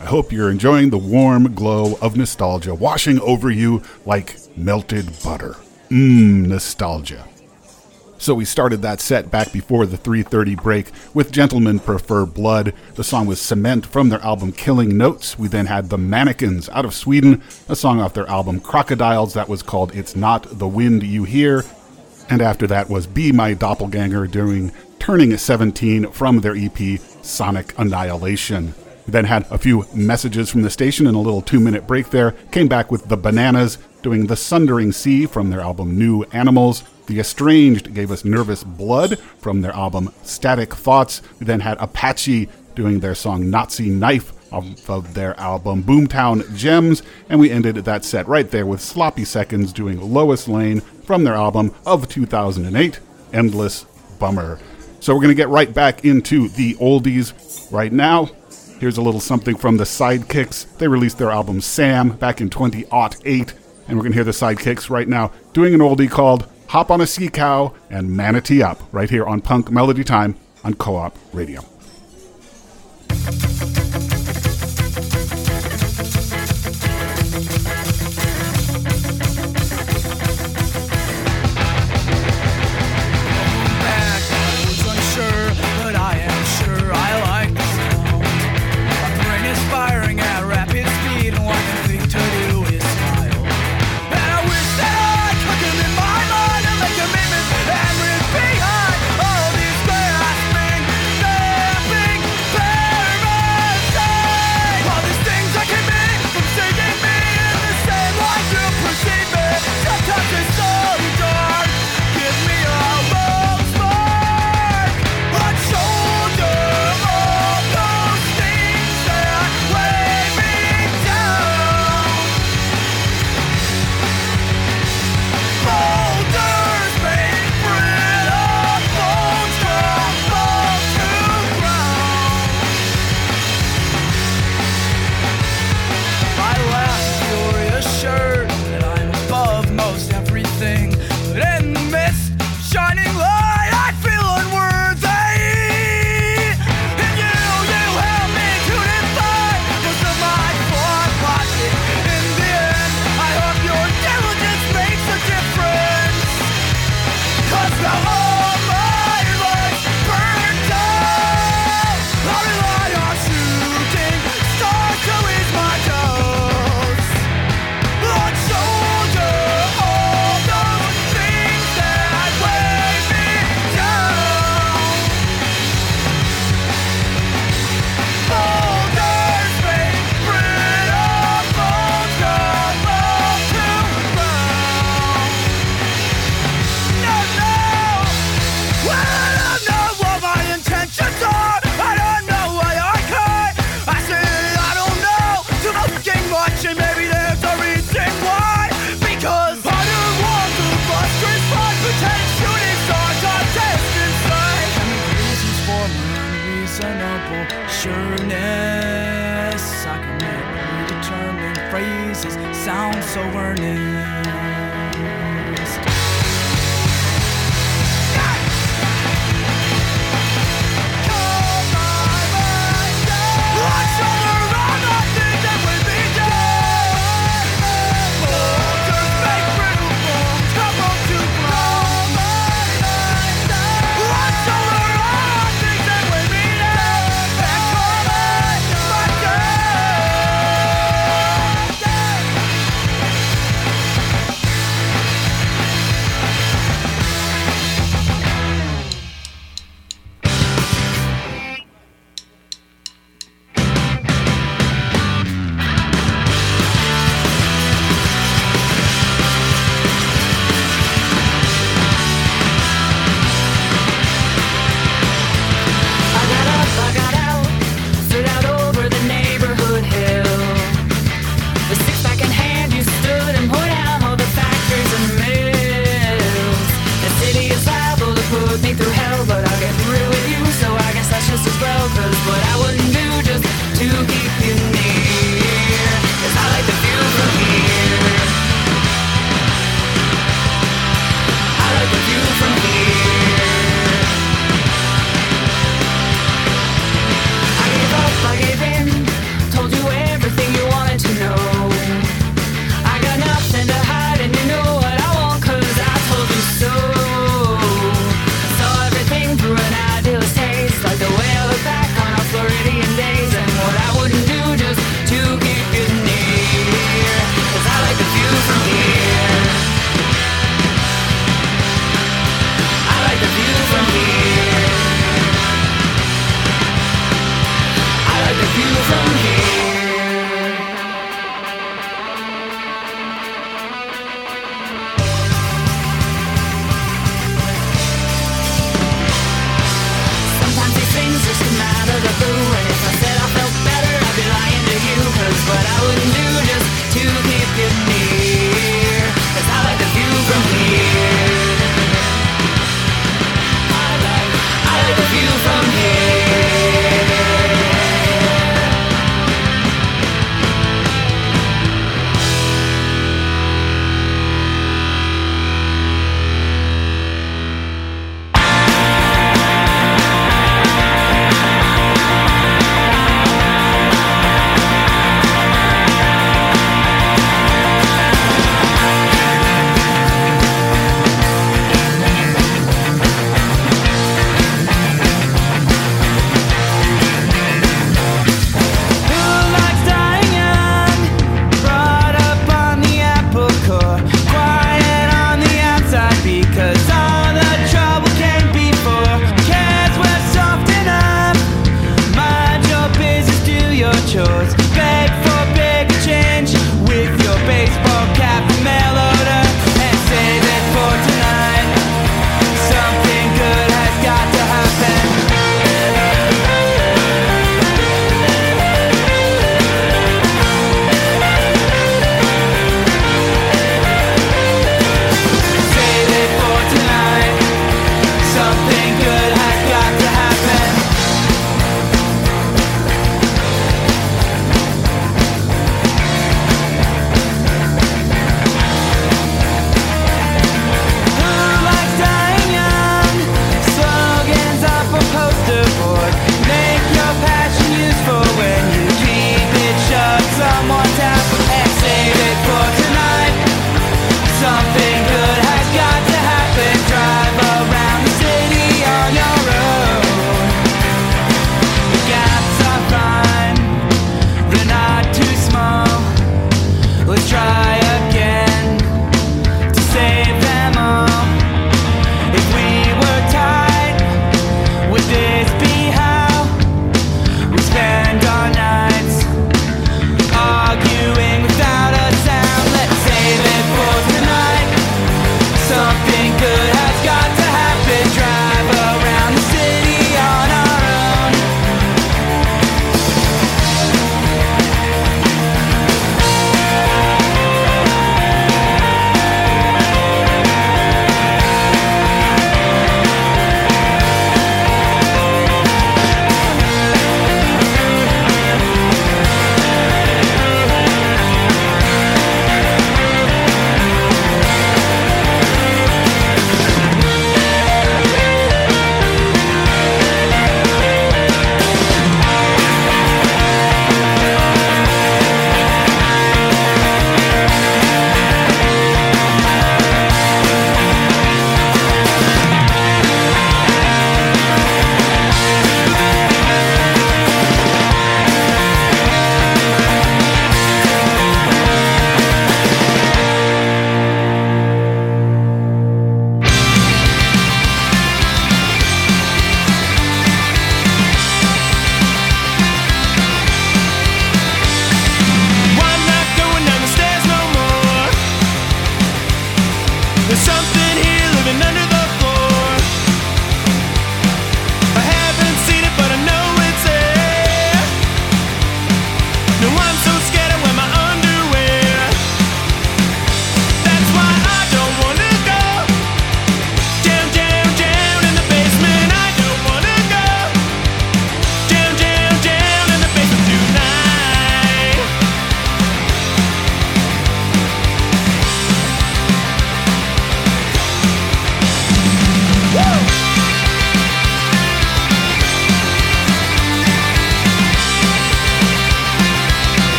I 0.00 0.04
hope 0.04 0.32
you're 0.32 0.50
enjoying 0.50 0.90
the 0.90 0.98
warm 0.98 1.54
glow 1.54 1.96
of 2.02 2.16
nostalgia 2.16 2.74
washing 2.74 3.20
over 3.20 3.48
you 3.48 3.84
like 4.04 4.34
melted 4.56 5.06
butter. 5.22 5.54
Mmm, 5.90 6.48
nostalgia. 6.48 7.24
So 8.26 8.34
we 8.34 8.44
started 8.44 8.82
that 8.82 9.00
set 9.00 9.30
back 9.30 9.52
before 9.52 9.86
the 9.86 9.96
3:30 9.96 10.56
break 10.56 10.90
with 11.14 11.30
Gentlemen 11.30 11.78
Prefer 11.78 12.26
Blood. 12.26 12.72
The 12.96 13.04
song 13.04 13.26
was 13.26 13.40
Cement 13.40 13.86
from 13.86 14.08
their 14.08 14.20
album 14.20 14.50
Killing 14.50 14.96
Notes. 14.96 15.38
We 15.38 15.46
then 15.46 15.66
had 15.66 15.90
The 15.90 15.96
Mannequins 15.96 16.68
out 16.70 16.84
of 16.84 16.92
Sweden, 16.92 17.40
a 17.68 17.76
song 17.76 18.00
off 18.00 18.14
their 18.14 18.28
album 18.28 18.58
Crocodiles 18.58 19.34
that 19.34 19.48
was 19.48 19.62
called 19.62 19.94
It's 19.94 20.16
Not 20.16 20.58
the 20.58 20.66
Wind 20.66 21.04
You 21.04 21.22
Hear. 21.22 21.64
And 22.28 22.42
after 22.42 22.66
that 22.66 22.90
was 22.90 23.06
Be 23.06 23.30
My 23.30 23.54
Doppelganger 23.54 24.26
doing 24.26 24.72
Turning 24.98 25.36
17 25.36 26.10
from 26.10 26.40
their 26.40 26.56
EP 26.56 26.98
Sonic 27.22 27.74
Annihilation. 27.78 28.74
We 29.06 29.12
then 29.12 29.26
had 29.26 29.46
a 29.52 29.58
few 29.58 29.86
messages 29.94 30.50
from 30.50 30.62
the 30.62 30.70
station 30.70 31.06
and 31.06 31.14
a 31.14 31.20
little 31.20 31.42
two 31.42 31.60
minute 31.60 31.86
break 31.86 32.10
there. 32.10 32.32
Came 32.50 32.66
back 32.66 32.90
with 32.90 33.08
The 33.08 33.16
Bananas 33.16 33.78
doing 34.02 34.26
The 34.26 34.34
Sundering 34.34 34.90
Sea 34.90 35.26
from 35.26 35.50
their 35.50 35.60
album 35.60 35.96
New 35.96 36.24
Animals. 36.32 36.82
The 37.06 37.20
Estranged 37.20 37.94
gave 37.94 38.10
us 38.10 38.24
Nervous 38.24 38.64
Blood 38.64 39.18
from 39.38 39.62
their 39.62 39.72
album 39.72 40.12
Static 40.24 40.74
Thoughts. 40.74 41.22
We 41.38 41.46
then 41.46 41.60
had 41.60 41.78
Apache 41.78 42.48
doing 42.74 43.00
their 43.00 43.14
song 43.14 43.48
Nazi 43.48 43.88
Knife 43.88 44.32
off 44.52 44.90
of 44.90 45.14
their 45.14 45.38
album 45.38 45.82
Boomtown 45.82 46.54
Gems. 46.56 47.02
And 47.28 47.38
we 47.38 47.50
ended 47.50 47.76
that 47.76 48.04
set 48.04 48.26
right 48.26 48.50
there 48.50 48.66
with 48.66 48.80
Sloppy 48.80 49.24
Seconds 49.24 49.72
doing 49.72 50.00
Lois 50.00 50.48
Lane 50.48 50.80
from 50.80 51.24
their 51.24 51.34
album 51.34 51.74
of 51.84 52.08
2008, 52.08 53.00
Endless 53.32 53.84
Bummer. 54.18 54.58
So 54.98 55.14
we're 55.14 55.20
going 55.20 55.28
to 55.28 55.34
get 55.34 55.48
right 55.48 55.72
back 55.72 56.04
into 56.04 56.48
the 56.48 56.74
oldies 56.74 57.70
right 57.72 57.92
now. 57.92 58.28
Here's 58.80 58.96
a 58.96 59.02
little 59.02 59.20
something 59.20 59.56
from 59.56 59.76
the 59.76 59.84
Sidekicks. 59.84 60.78
They 60.78 60.88
released 60.88 61.18
their 61.18 61.30
album 61.30 61.60
Sam 61.60 62.10
back 62.10 62.40
in 62.40 62.50
2008, 62.50 63.54
and 63.88 63.96
we're 63.96 64.02
going 64.02 64.12
to 64.12 64.16
hear 64.16 64.24
the 64.24 64.32
Sidekicks 64.32 64.90
right 64.90 65.08
now 65.08 65.32
doing 65.52 65.72
an 65.72 65.80
oldie 65.80 66.10
called 66.10 66.46
Hop 66.68 66.90
on 66.90 67.00
a 67.00 67.06
Sea 67.06 67.28
Cow 67.28 67.74
and 67.90 68.10
Manatee 68.16 68.62
Up 68.62 68.82
right 68.92 69.08
here 69.08 69.24
on 69.24 69.40
Punk 69.40 69.70
Melody 69.70 70.04
Time 70.04 70.36
on 70.64 70.74
Co 70.74 70.96
op 70.96 71.16
Radio. 71.32 71.62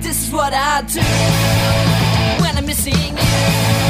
This 0.00 0.26
is 0.26 0.32
what 0.32 0.52
I 0.52 0.82
do 0.82 1.00
when 2.42 2.58
I'm 2.58 2.66
missing 2.66 3.16
you. 3.16 3.83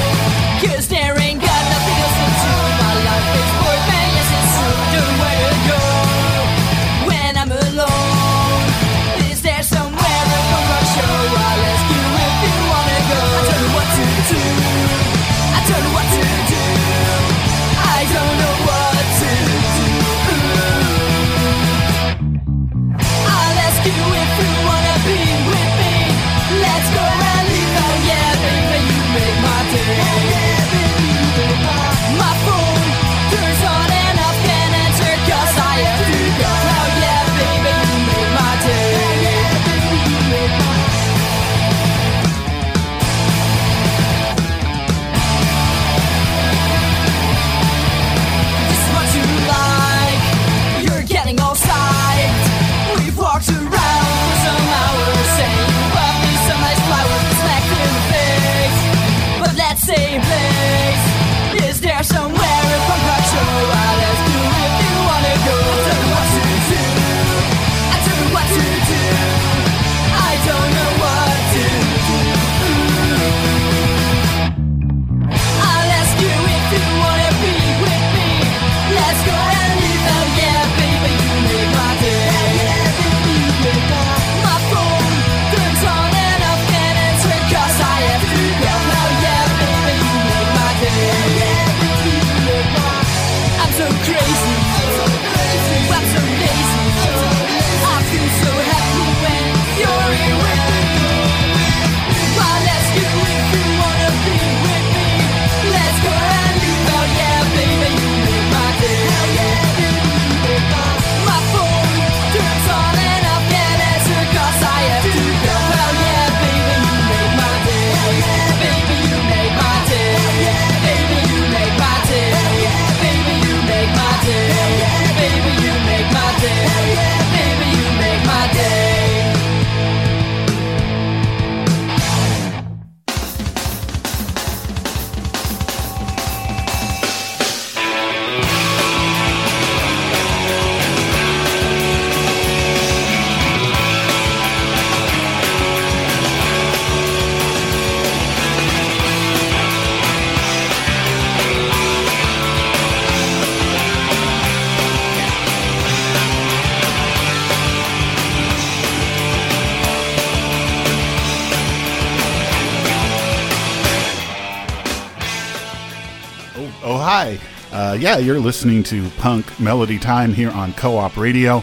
Uh, 167.95 167.97
yeah, 167.97 168.19
you're 168.19 168.41
listening 168.41 168.83
to 168.83 169.09
Punk 169.19 169.61
Melody 169.61 170.01
Time 170.01 170.33
here 170.33 170.51
on 170.51 170.73
Co 170.73 170.97
op 170.97 171.17
Radio. 171.17 171.63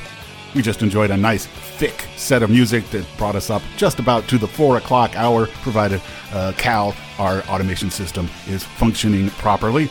We 0.56 0.62
just 0.62 0.82
enjoyed 0.82 1.12
a 1.12 1.18
nice, 1.18 1.46
thick 1.46 2.08
set 2.16 2.42
of 2.42 2.50
music 2.50 2.90
that 2.92 3.06
brought 3.18 3.36
us 3.36 3.50
up 3.50 3.62
just 3.76 4.00
about 4.00 4.30
to 4.30 4.38
the 4.38 4.48
four 4.48 4.78
o'clock 4.78 5.14
hour, 5.18 5.48
provided 5.48 6.02
uh, 6.32 6.54
Cal, 6.56 6.96
our 7.20 7.42
automation 7.50 7.90
system, 7.90 8.30
is 8.48 8.64
functioning 8.64 9.30
properly. 9.32 9.90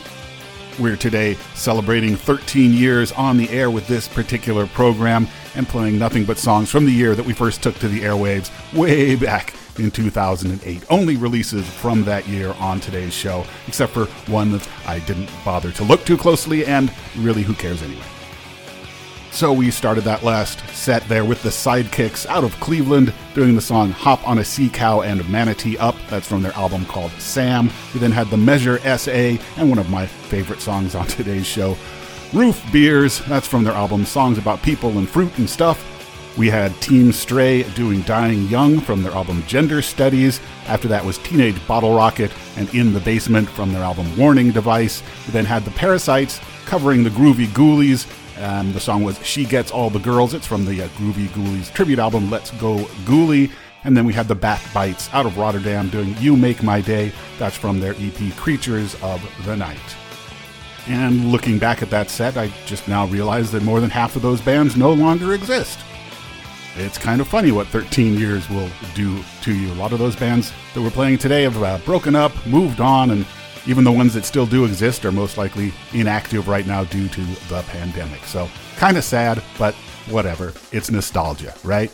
We're 0.79 0.97
today 0.97 1.35
celebrating 1.53 2.15
13 2.15 2.73
years 2.73 3.11
on 3.11 3.37
the 3.37 3.47
air 3.51 3.69
with 3.69 3.87
this 3.87 4.07
particular 4.07 4.65
program 4.65 5.27
and 5.53 5.67
playing 5.67 5.99
nothing 5.99 6.25
but 6.25 6.39
songs 6.39 6.71
from 6.71 6.85
the 6.85 6.91
year 6.91 7.13
that 7.13 7.25
we 7.25 7.33
first 7.33 7.61
took 7.61 7.75
to 7.75 7.87
the 7.87 7.99
airwaves 7.99 8.49
way 8.73 9.15
back 9.15 9.53
in 9.77 9.91
2008. 9.91 10.83
Only 10.89 11.15
releases 11.15 11.67
from 11.67 12.03
that 12.05 12.27
year 12.27 12.53
on 12.59 12.79
today's 12.79 13.13
show, 13.13 13.45
except 13.67 13.93
for 13.93 14.05
one 14.31 14.51
that 14.51 14.67
I 14.87 14.99
didn't 14.99 15.29
bother 15.43 15.71
to 15.71 15.83
look 15.83 16.05
too 16.05 16.17
closely, 16.17 16.65
and 16.65 16.93
really, 17.17 17.43
who 17.43 17.53
cares 17.53 17.81
anyway? 17.81 18.03
So 19.31 19.53
we 19.53 19.71
started 19.71 20.03
that 20.03 20.23
last 20.23 20.59
set 20.75 21.07
there 21.07 21.23
with 21.23 21.41
the 21.41 21.49
Sidekicks 21.49 22.25
out 22.25 22.43
of 22.43 22.59
Cleveland 22.59 23.13
doing 23.33 23.55
the 23.55 23.61
song 23.61 23.91
Hop 23.91 24.27
on 24.27 24.39
a 24.39 24.43
Sea 24.43 24.67
Cow 24.67 25.01
and 25.01 25.27
Manatee 25.29 25.77
Up. 25.77 25.95
That's 26.09 26.27
from 26.27 26.43
their 26.43 26.51
album 26.51 26.85
called 26.85 27.11
Sam. 27.11 27.69
We 27.93 28.01
then 28.01 28.11
had 28.11 28.27
the 28.27 28.35
Measure 28.35 28.77
SA 28.97 29.37
and 29.55 29.69
one 29.69 29.79
of 29.79 29.89
my 29.89 30.05
favorite 30.05 30.59
songs 30.59 30.95
on 30.95 31.07
today's 31.07 31.47
show, 31.47 31.77
Roof 32.33 32.61
Beers. 32.73 33.19
That's 33.25 33.47
from 33.47 33.63
their 33.63 33.73
album 33.73 34.05
Songs 34.05 34.37
About 34.37 34.61
People 34.61 34.97
and 34.97 35.09
Fruit 35.09 35.35
and 35.37 35.49
Stuff. 35.49 35.90
We 36.37 36.49
had 36.49 36.73
Team 36.81 37.11
Stray 37.11 37.63
doing 37.73 38.01
Dying 38.03 38.47
Young 38.47 38.79
from 38.79 39.03
their 39.03 39.11
album 39.11 39.43
Gender 39.47 39.81
Studies. 39.81 40.39
After 40.65 40.87
that 40.87 41.03
was 41.03 41.17
Teenage 41.19 41.59
Bottlerocket 41.67 42.31
and 42.57 42.73
In 42.73 42.93
the 42.93 43.01
Basement 43.01 43.49
from 43.49 43.73
their 43.73 43.83
album 43.83 44.15
Warning 44.17 44.51
Device. 44.51 45.03
We 45.27 45.33
then 45.33 45.45
had 45.45 45.65
the 45.65 45.71
Parasites 45.71 46.39
covering 46.65 47.03
the 47.03 47.09
Groovy 47.09 47.47
Ghoulies. 47.47 48.07
Um, 48.41 48.71
the 48.71 48.79
song 48.79 49.03
was 49.03 49.23
She 49.25 49.43
Gets 49.43 49.71
All 49.71 49.89
the 49.89 49.99
Girls. 49.99 50.33
It's 50.33 50.47
from 50.47 50.65
the 50.65 50.83
uh, 50.83 50.87
Groovy 50.89 51.27
Ghoulies 51.27 51.71
tribute 51.73 51.99
album 51.99 52.31
Let's 52.31 52.51
Go 52.51 52.77
Ghoulie. 53.05 53.51
And 53.83 53.97
then 53.97 54.05
we 54.05 54.13
had 54.13 54.27
the 54.27 54.35
Bat 54.35 54.61
Backbites 54.73 55.13
out 55.13 55.25
of 55.25 55.37
Rotterdam 55.37 55.89
doing 55.89 56.15
You 56.19 56.37
Make 56.37 56.63
My 56.63 56.79
Day. 56.79 57.11
That's 57.39 57.57
from 57.57 57.81
their 57.81 57.95
EP 57.97 58.35
Creatures 58.37 58.95
of 59.03 59.21
the 59.45 59.57
Night. 59.57 59.77
And 60.87 61.31
looking 61.31 61.59
back 61.59 61.81
at 61.81 61.89
that 61.89 62.09
set, 62.09 62.37
I 62.37 62.51
just 62.65 62.87
now 62.87 63.05
realized 63.07 63.51
that 63.51 63.63
more 63.63 63.81
than 63.81 63.89
half 63.89 64.15
of 64.15 64.21
those 64.21 64.39
bands 64.39 64.77
no 64.77 64.93
longer 64.93 65.33
exist. 65.33 65.79
It's 66.77 66.97
kind 66.97 67.19
of 67.19 67.27
funny 67.27 67.51
what 67.51 67.67
13 67.67 68.17
years 68.17 68.49
will 68.49 68.69
do 68.95 69.21
to 69.41 69.53
you. 69.53 69.71
A 69.73 69.75
lot 69.75 69.91
of 69.91 69.99
those 69.99 70.15
bands 70.15 70.53
that 70.73 70.81
we're 70.81 70.89
playing 70.89 71.17
today 71.17 71.43
have 71.43 71.61
uh, 71.61 71.79
broken 71.79 72.15
up, 72.15 72.31
moved 72.45 72.79
on, 72.79 73.11
and 73.11 73.25
even 73.67 73.83
the 73.83 73.91
ones 73.91 74.13
that 74.13 74.25
still 74.25 74.45
do 74.45 74.65
exist 74.65 75.05
are 75.05 75.11
most 75.11 75.37
likely 75.37 75.73
inactive 75.93 76.47
right 76.47 76.65
now 76.65 76.83
due 76.85 77.07
to 77.09 77.21
the 77.49 77.61
pandemic. 77.67 78.23
So, 78.23 78.49
kind 78.77 78.97
of 78.97 79.03
sad, 79.03 79.43
but 79.59 79.75
whatever. 80.09 80.53
It's 80.71 80.89
nostalgia, 80.89 81.53
right? 81.63 81.91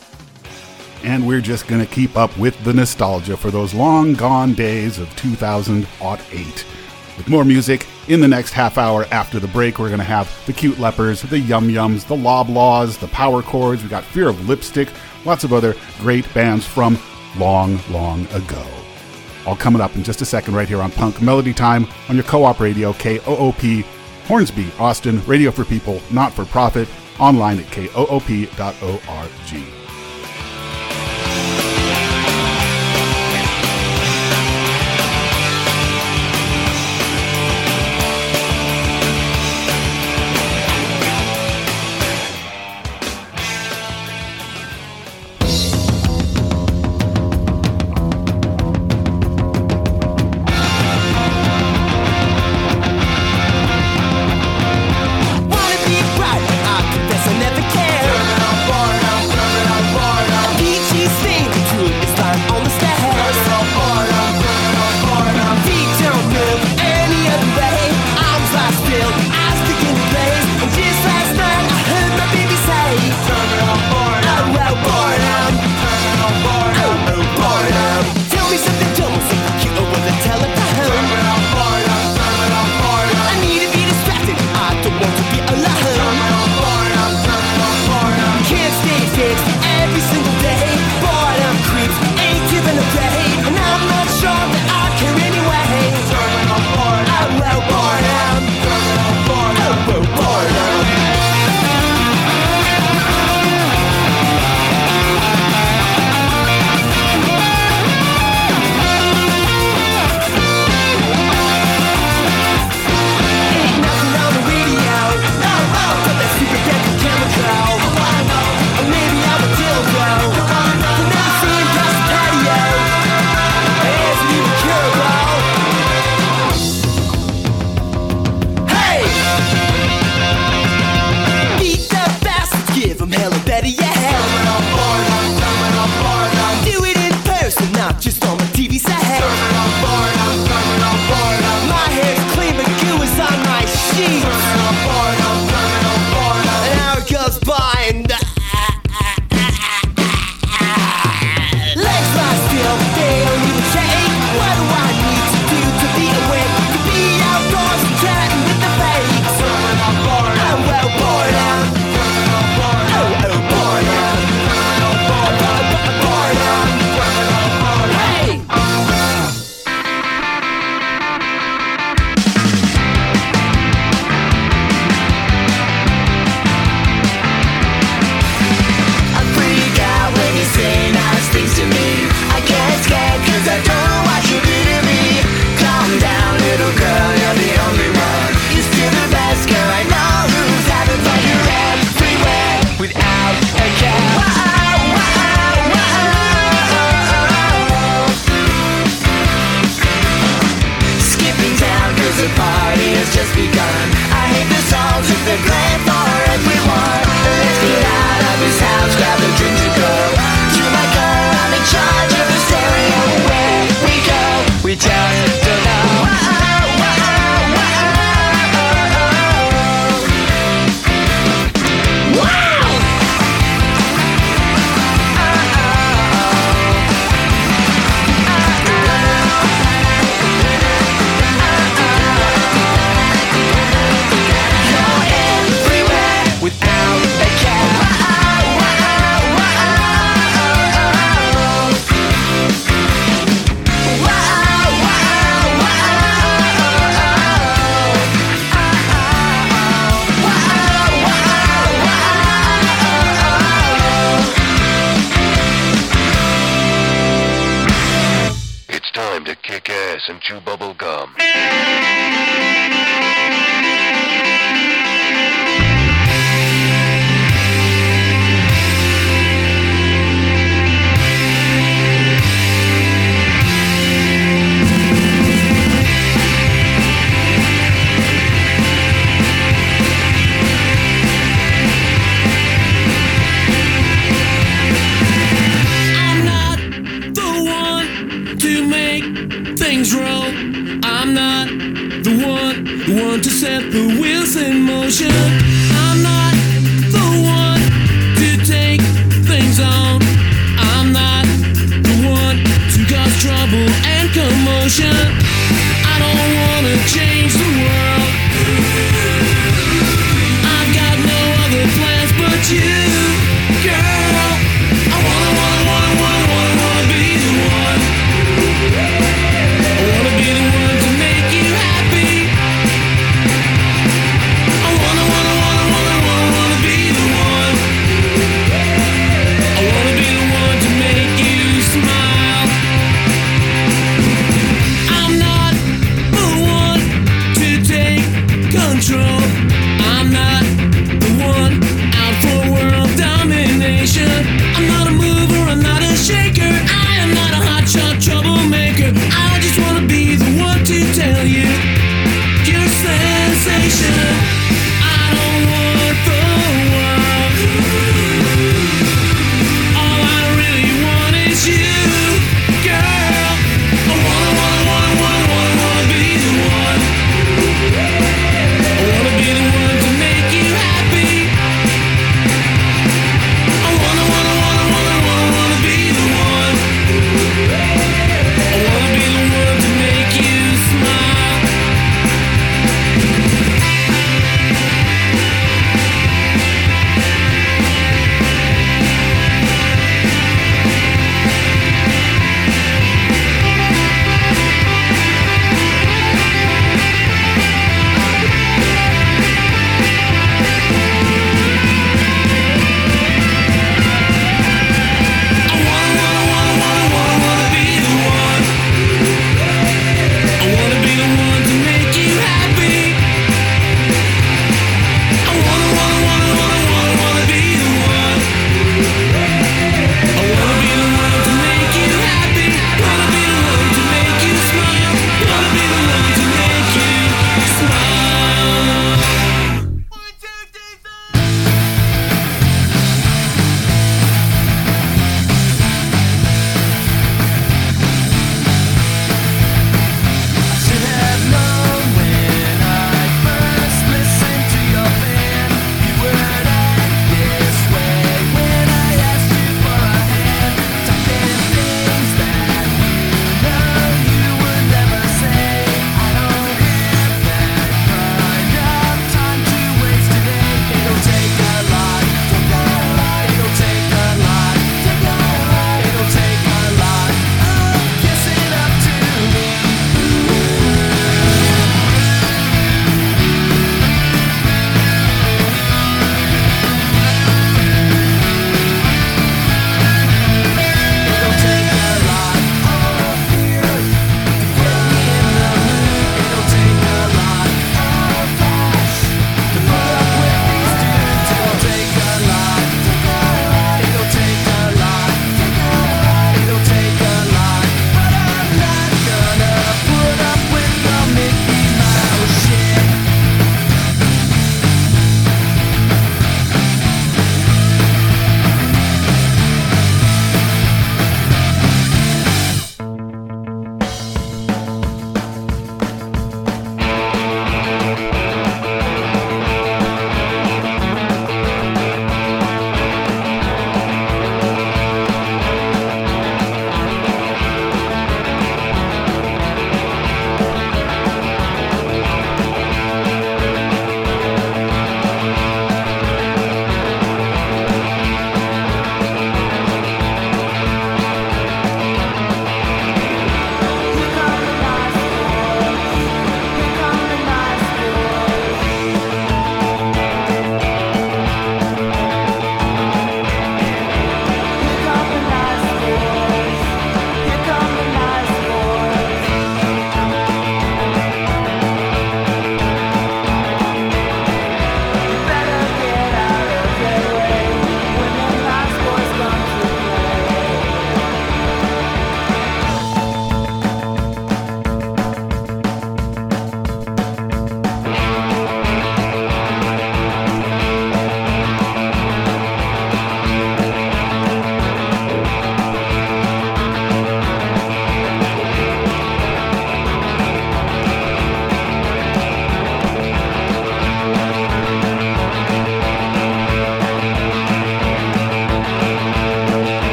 And 1.02 1.26
we're 1.26 1.40
just 1.40 1.68
going 1.68 1.84
to 1.84 1.92
keep 1.92 2.16
up 2.16 2.36
with 2.38 2.62
the 2.64 2.72
nostalgia 2.72 3.36
for 3.36 3.50
those 3.50 3.74
long 3.74 4.14
gone 4.14 4.54
days 4.54 4.98
of 4.98 5.08
2008. 5.16 6.66
With 7.18 7.28
more 7.28 7.44
music 7.44 7.84
in 8.06 8.20
the 8.20 8.28
next 8.28 8.52
half 8.52 8.78
hour 8.78 9.04
after 9.10 9.40
the 9.40 9.48
break, 9.48 9.80
we're 9.80 9.88
going 9.88 9.98
to 9.98 10.04
have 10.04 10.32
the 10.46 10.52
Cute 10.52 10.78
Lepers, 10.78 11.20
the 11.20 11.38
Yum 11.38 11.68
Yums, 11.68 12.06
the 12.06 12.14
Loblaws, 12.14 13.00
the 13.00 13.08
Power 13.08 13.42
Chords. 13.42 13.82
We 13.82 13.88
got 13.88 14.04
Fear 14.04 14.28
of 14.28 14.48
Lipstick, 14.48 14.88
lots 15.24 15.42
of 15.42 15.52
other 15.52 15.74
great 15.98 16.32
bands 16.32 16.64
from 16.64 16.96
long, 17.36 17.80
long 17.90 18.24
ago. 18.28 18.64
All 19.46 19.56
coming 19.56 19.82
up 19.82 19.96
in 19.96 20.04
just 20.04 20.22
a 20.22 20.24
second, 20.24 20.54
right 20.54 20.68
here 20.68 20.80
on 20.80 20.92
Punk 20.92 21.20
Melody 21.20 21.52
Time 21.52 21.88
on 22.08 22.14
your 22.14 22.24
co 22.24 22.44
op 22.44 22.60
radio, 22.60 22.92
KOOP, 22.92 23.84
Hornsby, 24.26 24.70
Austin, 24.78 25.20
radio 25.26 25.50
for 25.50 25.64
people, 25.64 26.00
not 26.12 26.32
for 26.32 26.44
profit, 26.44 26.88
online 27.18 27.58
at 27.58 27.70
koop.org. 27.72 29.77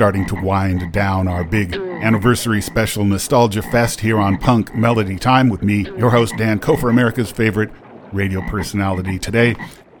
starting 0.00 0.24
to 0.24 0.34
wind 0.36 0.90
down 0.92 1.28
our 1.28 1.44
big 1.44 1.74
anniversary 1.74 2.62
special 2.62 3.04
Nostalgia 3.04 3.60
Fest 3.60 4.00
here 4.00 4.18
on 4.18 4.38
Punk 4.38 4.74
Melody 4.74 5.18
Time 5.18 5.50
with 5.50 5.62
me, 5.62 5.82
your 5.98 6.08
host, 6.08 6.32
Dan 6.38 6.58
Kofer, 6.58 6.88
America's 6.88 7.30
favorite 7.30 7.68
radio 8.10 8.40
personality 8.48 9.18
today. 9.18 9.54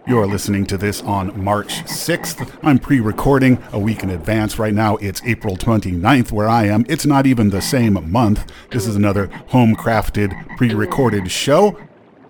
You're 0.06 0.26
listening 0.26 0.64
to 0.68 0.78
this 0.78 1.02
on 1.02 1.44
March 1.44 1.84
6th. 1.84 2.50
I'm 2.62 2.78
pre 2.78 2.98
recording 2.98 3.62
a 3.72 3.78
week 3.78 4.02
in 4.02 4.08
advance. 4.08 4.58
Right 4.58 4.72
now, 4.72 4.96
it's 4.96 5.20
April 5.26 5.54
29th 5.54 6.32
where 6.32 6.48
I 6.48 6.64
am. 6.64 6.86
It's 6.88 7.04
not 7.04 7.26
even 7.26 7.50
the 7.50 7.60
same 7.60 8.10
month. 8.10 8.50
This 8.70 8.86
is 8.86 8.96
another 8.96 9.26
home 9.48 9.76
crafted, 9.76 10.56
pre 10.56 10.72
recorded 10.72 11.30
show. 11.30 11.78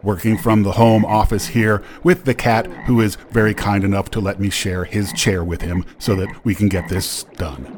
Working 0.02 0.38
from 0.38 0.62
the 0.62 0.72
home 0.72 1.04
office 1.04 1.48
here 1.48 1.82
with 2.02 2.24
the 2.24 2.34
cat, 2.34 2.66
who 2.86 3.00
is 3.00 3.16
very 3.30 3.52
kind 3.52 3.84
enough 3.84 4.10
to 4.12 4.20
let 4.20 4.40
me 4.40 4.48
share 4.48 4.84
his 4.84 5.12
chair 5.12 5.44
with 5.44 5.60
him 5.60 5.84
so 5.98 6.14
that 6.16 6.44
we 6.44 6.54
can 6.54 6.68
get 6.68 6.88
this 6.88 7.24
done. 7.36 7.76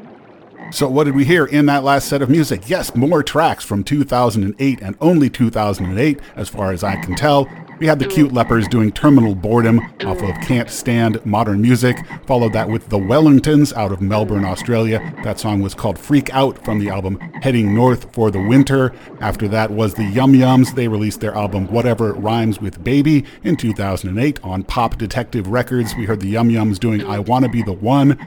So, 0.71 0.89
what 0.89 1.03
did 1.03 1.15
we 1.15 1.25
hear 1.25 1.45
in 1.45 1.65
that 1.67 1.83
last 1.83 2.07
set 2.07 2.21
of 2.21 2.29
music? 2.29 2.69
Yes, 2.69 2.95
more 2.95 3.21
tracks 3.21 3.63
from 3.63 3.83
2008 3.83 4.81
and 4.81 4.95
only 5.01 5.29
2008, 5.29 6.19
as 6.35 6.49
far 6.49 6.71
as 6.71 6.83
I 6.83 6.95
can 6.95 7.15
tell. 7.15 7.47
We 7.83 7.89
had 7.89 7.99
the 7.99 8.07
Cute 8.07 8.31
Lepers 8.31 8.69
doing 8.69 8.93
Terminal 8.93 9.35
Boredom 9.35 9.81
off 10.05 10.23
of 10.23 10.39
Can't 10.39 10.69
Stand 10.69 11.19
Modern 11.25 11.61
Music. 11.61 11.97
Followed 12.25 12.53
that 12.53 12.69
with 12.69 12.87
the 12.87 12.97
Wellingtons 12.97 13.73
out 13.73 13.91
of 13.91 13.99
Melbourne, 14.01 14.45
Australia. 14.45 15.13
That 15.25 15.37
song 15.37 15.61
was 15.61 15.75
called 15.75 15.99
Freak 15.99 16.33
Out 16.33 16.63
from 16.63 16.79
the 16.79 16.87
album 16.87 17.19
Heading 17.41 17.75
North 17.75 18.13
for 18.13 18.31
the 18.31 18.41
Winter. 18.41 18.93
After 19.19 19.49
that 19.49 19.69
was 19.69 19.95
the 19.95 20.05
Yum 20.05 20.31
Yums. 20.31 20.73
They 20.73 20.87
released 20.87 21.19
their 21.19 21.35
album 21.35 21.67
Whatever 21.67 22.13
Rhymes 22.13 22.61
with 22.61 22.81
Baby 22.85 23.25
in 23.43 23.57
2008 23.57 24.41
on 24.45 24.63
Pop 24.63 24.97
Detective 24.97 25.47
Records. 25.47 25.93
We 25.93 26.05
heard 26.05 26.21
the 26.21 26.29
Yum 26.29 26.47
Yums 26.47 26.79
doing 26.79 27.03
I 27.03 27.19
Wanna 27.19 27.49
Be 27.49 27.63
the 27.63 27.73
One. 27.73 28.17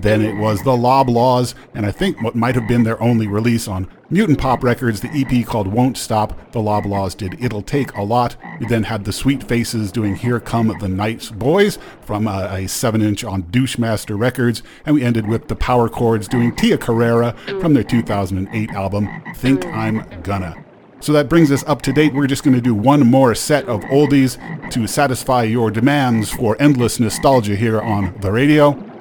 Then 0.00 0.22
it 0.22 0.36
was 0.36 0.62
the 0.62 0.76
Lob 0.76 1.08
Laws, 1.08 1.54
and 1.74 1.86
I 1.86 1.90
think 1.90 2.22
what 2.22 2.34
might 2.34 2.54
have 2.54 2.68
been 2.68 2.84
their 2.84 3.00
only 3.02 3.26
release 3.26 3.68
on 3.68 3.88
Mutant 4.10 4.38
Pop 4.38 4.62
Records, 4.62 5.00
the 5.00 5.08
EP 5.08 5.46
called 5.46 5.66
Won't 5.66 5.96
Stop. 5.96 6.52
The 6.52 6.60
Lob 6.60 6.86
Laws 6.86 7.14
did 7.14 7.42
It'll 7.42 7.62
Take 7.62 7.92
a 7.94 8.02
Lot. 8.02 8.36
We 8.60 8.66
then 8.66 8.84
had 8.84 9.04
the 9.04 9.12
Sweet 9.12 9.42
Faces 9.42 9.90
doing 9.90 10.14
Here 10.14 10.38
Come 10.38 10.72
the 10.78 10.88
Nights 10.88 11.30
Boys 11.30 11.78
from 12.02 12.28
uh, 12.28 12.48
a, 12.50 12.64
a 12.64 12.68
7 12.68 13.02
inch 13.02 13.24
on 13.24 13.44
Douchemaster 13.44 14.18
Records. 14.18 14.62
And 14.86 14.94
we 14.94 15.02
ended 15.02 15.26
with 15.26 15.48
the 15.48 15.56
Power 15.56 15.88
Chords 15.88 16.28
doing 16.28 16.54
Tia 16.54 16.78
Carrera 16.78 17.32
from 17.60 17.74
their 17.74 17.82
2008 17.82 18.70
album, 18.70 19.08
Think 19.34 19.64
I'm 19.66 20.06
Gonna. 20.22 20.64
So 21.00 21.12
that 21.12 21.28
brings 21.28 21.50
us 21.50 21.64
up 21.64 21.82
to 21.82 21.92
date. 21.92 22.14
We're 22.14 22.26
just 22.26 22.44
going 22.44 22.54
to 22.54 22.62
do 22.62 22.74
one 22.74 23.06
more 23.06 23.34
set 23.34 23.66
of 23.68 23.80
oldies 23.82 24.38
to 24.70 24.86
satisfy 24.86 25.42
your 25.42 25.70
demands 25.70 26.30
for 26.30 26.56
endless 26.58 26.98
nostalgia 26.98 27.56
here 27.56 27.80
on 27.80 28.14
the 28.20 28.32
radio. 28.32 28.93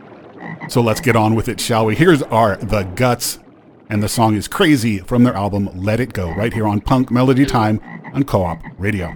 So 0.70 0.82
let's 0.82 1.02
get 1.02 1.15
on 1.15 1.36
with 1.36 1.48
it, 1.48 1.60
shall 1.60 1.86
we? 1.86 1.95
Here's 1.95 2.22
our 2.24 2.56
The 2.57 2.84
Guts, 2.84 3.40
and 3.90 4.02
the 4.02 4.10
song 4.10 4.36
is 4.36 4.48
Crazy 4.48 4.99
from 4.99 5.24
their 5.24 5.36
album 5.36 5.70
Let 5.74 5.99
It 5.99 6.14
Go, 6.14 6.32
right 6.34 6.53
here 6.53 6.68
on 6.68 6.82
Punk 6.82 7.11
Melody 7.11 7.45
Time 7.45 7.80
on 8.14 8.24
KOOP 8.24 8.60
Radio. 8.78 9.15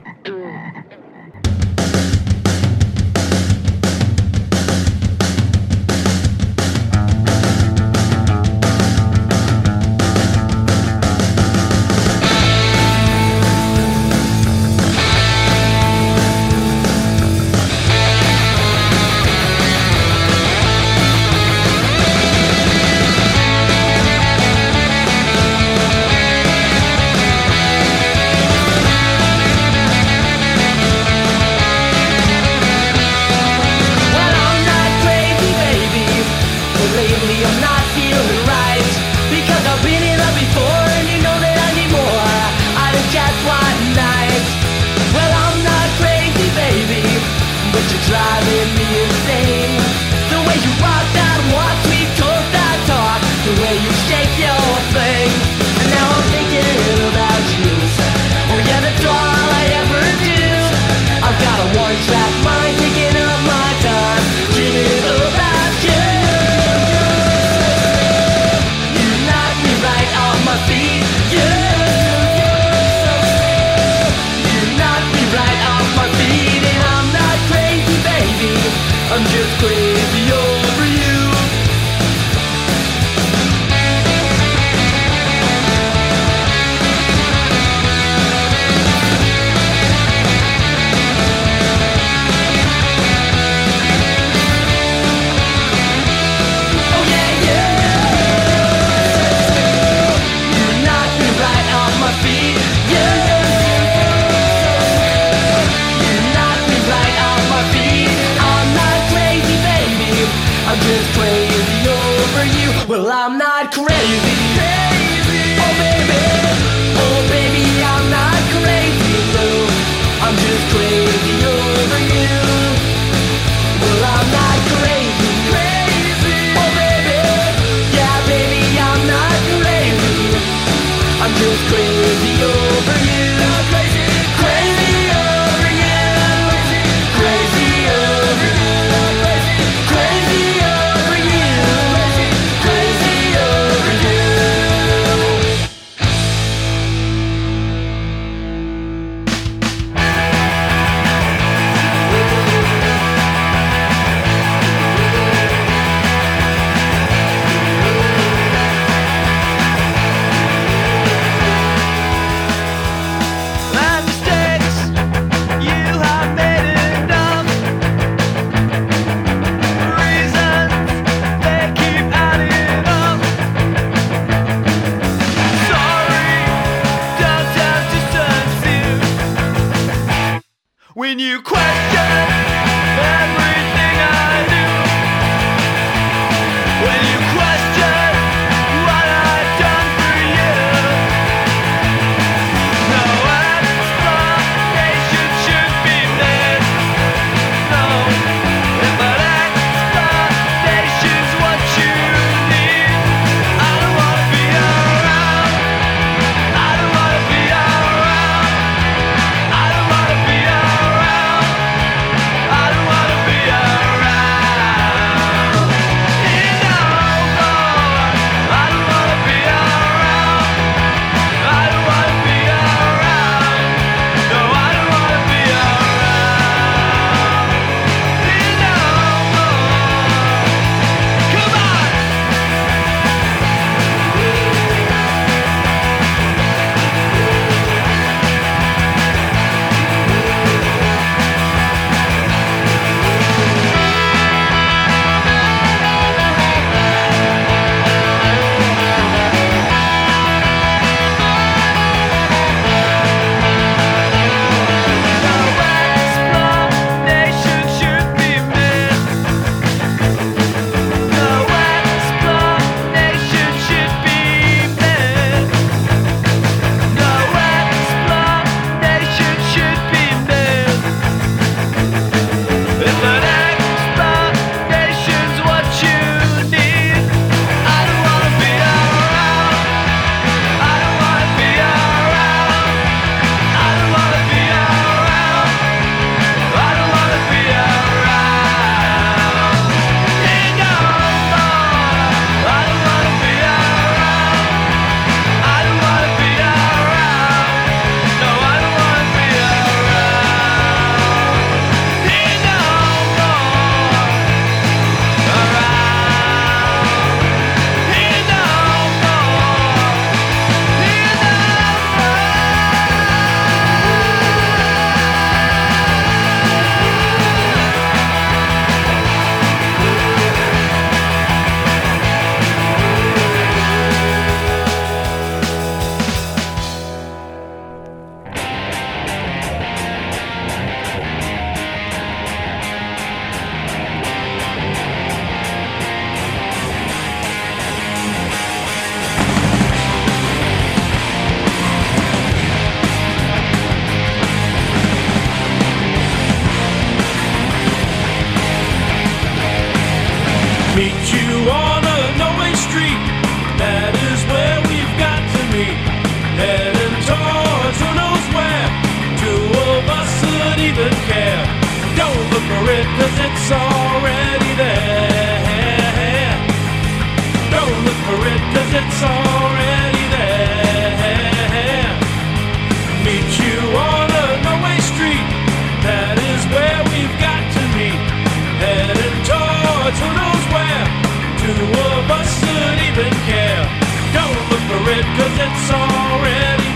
Cause 385.16 385.38
it's 385.40 385.72
already 385.72 386.66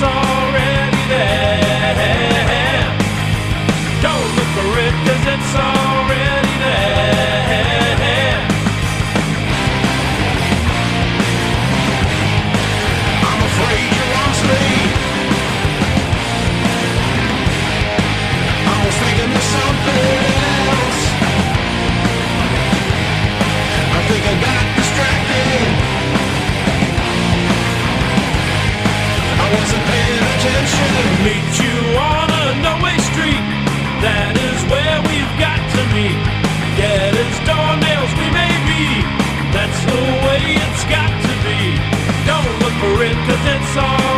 song. 0.00 0.39
Meet 31.26 31.50
you 31.64 31.76
on 31.98 32.28
a 32.30 32.46
no-way 32.64 32.96
street. 33.10 33.44
That 34.06 34.34
is 34.48 34.58
where 34.72 34.98
we've 35.08 35.34
got 35.38 35.60
to 35.74 35.82
meet. 35.96 36.20
Dead 36.76 37.14
as 37.14 37.36
we 38.18 38.28
may 38.30 38.54
be. 38.70 38.84
That's 39.52 39.80
the 39.92 40.02
way 40.26 40.42
it's 40.64 40.84
got 40.96 41.12
to 41.26 41.34
be. 41.46 41.60
Don't 42.26 42.52
look 42.62 42.76
for 42.82 43.04
it 43.04 43.16
'cause 43.26 43.44
it's 43.54 43.76
all. 43.76 44.09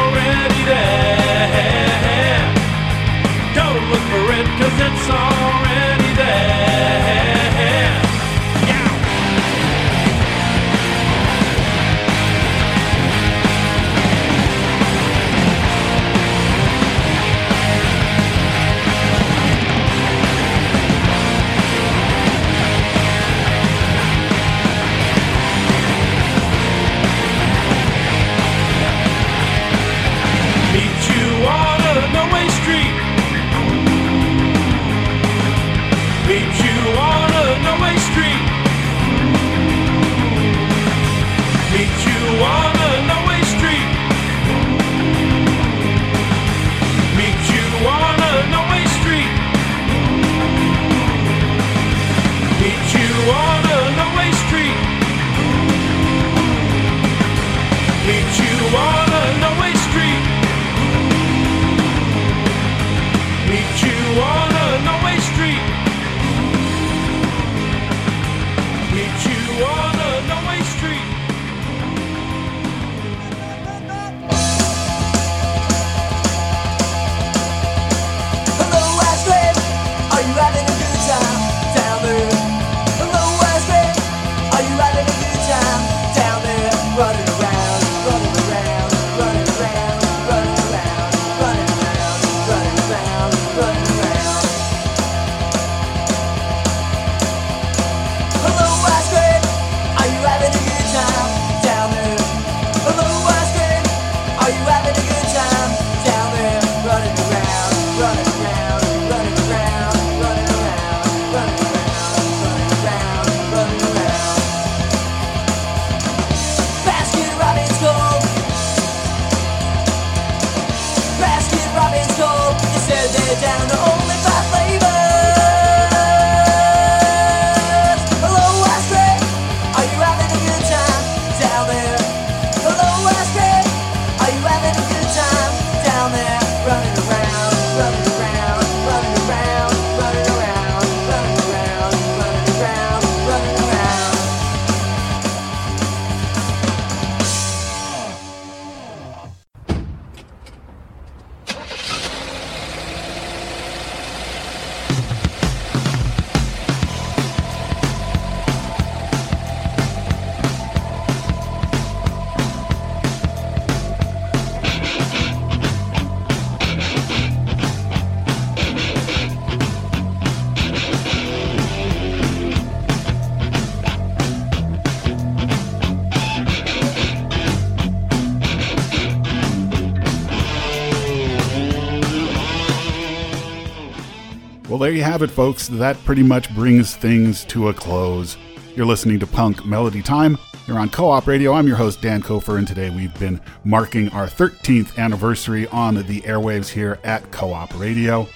There 184.82 184.90
you 184.90 185.04
have 185.04 185.22
it, 185.22 185.30
folks. 185.30 185.68
That 185.68 185.96
pretty 186.04 186.24
much 186.24 186.52
brings 186.56 186.96
things 186.96 187.44
to 187.44 187.68
a 187.68 187.72
close. 187.72 188.36
You're 188.74 188.84
listening 188.84 189.20
to 189.20 189.28
Punk 189.28 189.64
Melody 189.64 190.02
Time. 190.02 190.36
You're 190.66 190.80
on 190.80 190.90
KOOP 190.90 191.28
Radio. 191.28 191.52
I'm 191.52 191.68
your 191.68 191.76
host, 191.76 192.02
Dan 192.02 192.20
Kofer, 192.20 192.58
and 192.58 192.66
today 192.66 192.90
we've 192.90 193.16
been 193.20 193.40
marking 193.62 194.08
our 194.08 194.26
13th 194.26 194.98
anniversary 194.98 195.68
on 195.68 195.94
the 195.94 196.20
airwaves 196.22 196.66
here 196.66 196.98
at 197.04 197.30
KOOP 197.30 197.78
Radio 197.78 198.26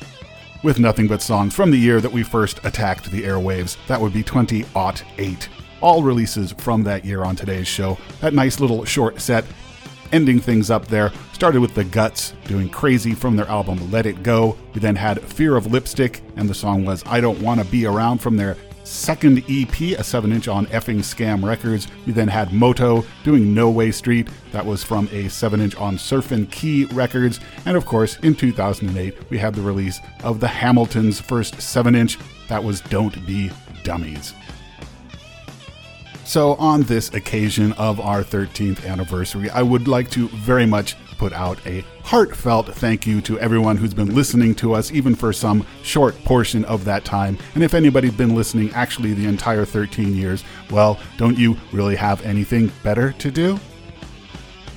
with 0.63 0.79
nothing 0.79 1.09
but 1.09 1.21
songs 1.21 1.53
from 1.53 1.73
the 1.73 1.79
year 1.79 2.01
that 2.01 2.13
we 2.13 2.23
first 2.23 2.65
attacked 2.65 3.11
the 3.11 3.25
airwaves. 3.25 3.77
That 3.89 4.01
would 4.01 4.13
be 4.13 4.23
2008. 4.23 5.49
All 5.81 6.05
releases 6.05 6.53
from 6.53 6.85
that 6.85 7.05
year 7.05 7.25
on 7.25 7.35
today's 7.35 7.67
show. 7.67 7.99
That 8.21 8.35
nice 8.35 8.61
little 8.61 8.85
short 8.85 9.21
set 9.21 9.45
ending 10.13 10.39
things 10.39 10.71
up 10.71 10.87
there. 10.87 11.13
Started 11.33 11.61
with 11.61 11.75
The 11.75 11.83
Guts 11.83 12.35
doing 12.47 12.69
Crazy 12.69 13.13
from 13.13 13.37
their 13.37 13.49
album 13.49 13.91
Let 13.91 14.07
It 14.07 14.23
Go. 14.23 14.57
We 14.75 14.81
then 14.81 14.97
had 14.97 15.21
Fear 15.23 15.57
of 15.57 15.73
Lipstick, 15.73 16.23
and 16.37 16.49
the 16.49 16.55
song 16.55 16.85
was 16.85 17.03
I 17.07 17.21
Don't 17.21 17.41
Want 17.43 17.61
to 17.61 17.67
Be 17.67 17.87
Around 17.87 18.19
from 18.19 18.37
their 18.37 18.57
second 18.87 19.43
EP, 19.49 19.99
a 19.99 20.05
7 20.05 20.33
inch 20.33 20.49
on 20.49 20.67
Effing 20.67 20.99
Scam 20.99 21.45
Records. 21.45 21.89
We 22.07 22.13
then 22.13 22.29
had 22.29 22.53
Moto 22.53 23.05
doing 23.25 23.53
No 23.53 23.69
Way 23.69 23.91
Street. 23.91 24.29
That 24.53 24.65
was 24.65 24.85
from 24.85 25.09
a 25.13 25.29
7 25.29 25.61
inch 25.61 25.75
on 25.77 25.97
Surfin' 25.97 26.51
Ki 26.51 26.85
Records. 26.87 27.41
And 27.65 27.77
of 27.77 27.85
course, 27.85 28.19
in 28.21 28.35
2008, 28.35 29.31
we 29.31 29.39
had 29.39 29.55
the 29.55 29.63
release 29.63 30.01
of 30.23 30.41
the 30.41 30.49
Hamiltons' 30.49 31.21
first 31.21 31.61
7 31.61 31.95
inch. 31.95 32.19
That 32.49 32.63
was 32.63 32.81
Don't 32.83 33.27
Be 33.27 33.51
Dummies. 33.83 34.33
So, 36.25 36.55
on 36.55 36.83
this 36.83 37.15
occasion 37.15 37.73
of 37.75 38.01
our 38.01 38.25
13th 38.25 38.85
anniversary, 38.85 39.49
I 39.49 39.63
would 39.63 39.87
like 39.87 40.11
to 40.11 40.27
very 40.29 40.67
much 40.67 40.97
put 41.19 41.33
out 41.33 41.59
a 41.67 41.85
heartfelt 42.03 42.69
thank 42.75 43.07
you 43.07 43.21
to 43.23 43.39
everyone 43.41 43.77
who's 43.77 43.95
been 43.95 44.15
listening 44.15 44.55
to 44.57 44.75
us, 44.75 44.93
even 44.93 45.15
for 45.15 45.33
some 45.33 45.67
short 45.83 46.15
portion 46.25 46.65
of 46.67 46.85
that 46.85 47.05
time. 47.05 47.39
And 47.55 47.65
if 47.65 47.75
anybody's 47.75 48.15
been 48.15 48.35
listening 48.35 48.73
actually 48.73 49.13
the 49.15 49.27
entire 49.27 49.65
13 49.65 50.15
years, 50.15 50.45
well, 50.71 50.99
don't 51.17 51.39
you 51.39 51.57
really 51.73 51.97
have 51.97 52.25
anything 52.25 52.71
better 52.83 53.13
to 53.13 53.31
do? 53.31 53.59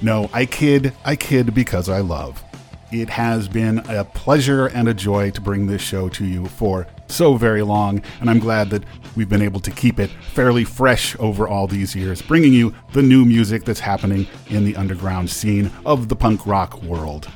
No, 0.02 0.30
I 0.34 0.46
kid, 0.46 0.94
I 1.04 1.16
kid 1.16 1.54
because 1.54 1.90
I 1.90 2.00
love. 2.00 2.44
It 2.92 3.10
has 3.10 3.48
been 3.48 3.80
a 3.90 4.04
pleasure 4.04 4.68
and 4.68 4.88
a 4.88 4.94
joy 4.94 5.32
to 5.32 5.42
bring 5.42 5.68
this 5.68 5.82
show 5.82 6.10
to 6.10 6.26
you 6.26 6.48
for 6.48 6.88
so 7.10 7.36
very 7.36 7.62
long, 7.62 8.02
and 8.22 8.30
I'm 8.30 8.40
glad 8.40 8.70
that 8.70 8.84
we've 9.16 9.30
been 9.30 9.42
able 9.42 9.60
to 9.62 9.72
keep 9.72 10.00
it 10.00 10.10
fairly 10.34 10.64
fresh 10.64 11.16
over 11.20 11.48
all 11.48 11.68
these 11.68 11.96
years, 11.96 12.22
bringing 12.22 12.54
you 12.54 12.74
the 12.94 13.02
new 13.02 13.26
music 13.26 13.66
that's 13.66 13.80
happening 13.80 14.28
in 14.48 14.66
the 14.66 14.76
underground 14.76 15.30
scene 15.30 15.72
of 15.86 16.10
the 16.10 16.16
punk 16.16 16.46
rock 16.46 16.82
world. 16.84 17.28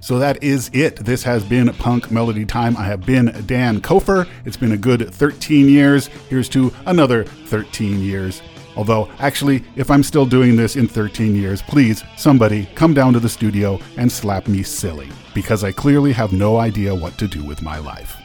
So 0.00 0.18
that 0.18 0.42
is 0.42 0.68
it. 0.72 0.96
This 0.96 1.22
has 1.22 1.44
been 1.44 1.72
Punk 1.74 2.10
Melody 2.10 2.44
Time. 2.44 2.76
I 2.76 2.82
have 2.84 3.06
been 3.06 3.44
Dan 3.46 3.80
Kofer. 3.80 4.28
It's 4.44 4.56
been 4.56 4.72
a 4.72 4.76
good 4.76 5.14
13 5.14 5.68
years. 5.68 6.08
Here's 6.28 6.48
to 6.48 6.72
another 6.86 7.22
13 7.22 8.00
years. 8.00 8.42
Although, 8.74 9.08
actually, 9.20 9.62
if 9.76 9.90
I'm 9.90 10.02
still 10.02 10.26
doing 10.26 10.56
this 10.56 10.74
in 10.74 10.88
13 10.88 11.36
years, 11.36 11.62
please, 11.62 12.02
somebody 12.16 12.66
come 12.74 12.94
down 12.94 13.12
to 13.12 13.20
the 13.20 13.28
studio 13.28 13.78
and 13.96 14.10
slap 14.10 14.48
me 14.48 14.62
silly, 14.62 15.08
because 15.34 15.62
I 15.62 15.70
clearly 15.70 16.12
have 16.12 16.32
no 16.32 16.56
idea 16.56 16.94
what 16.94 17.16
to 17.18 17.28
do 17.28 17.44
with 17.44 17.62
my 17.62 17.78
life. 17.78 18.16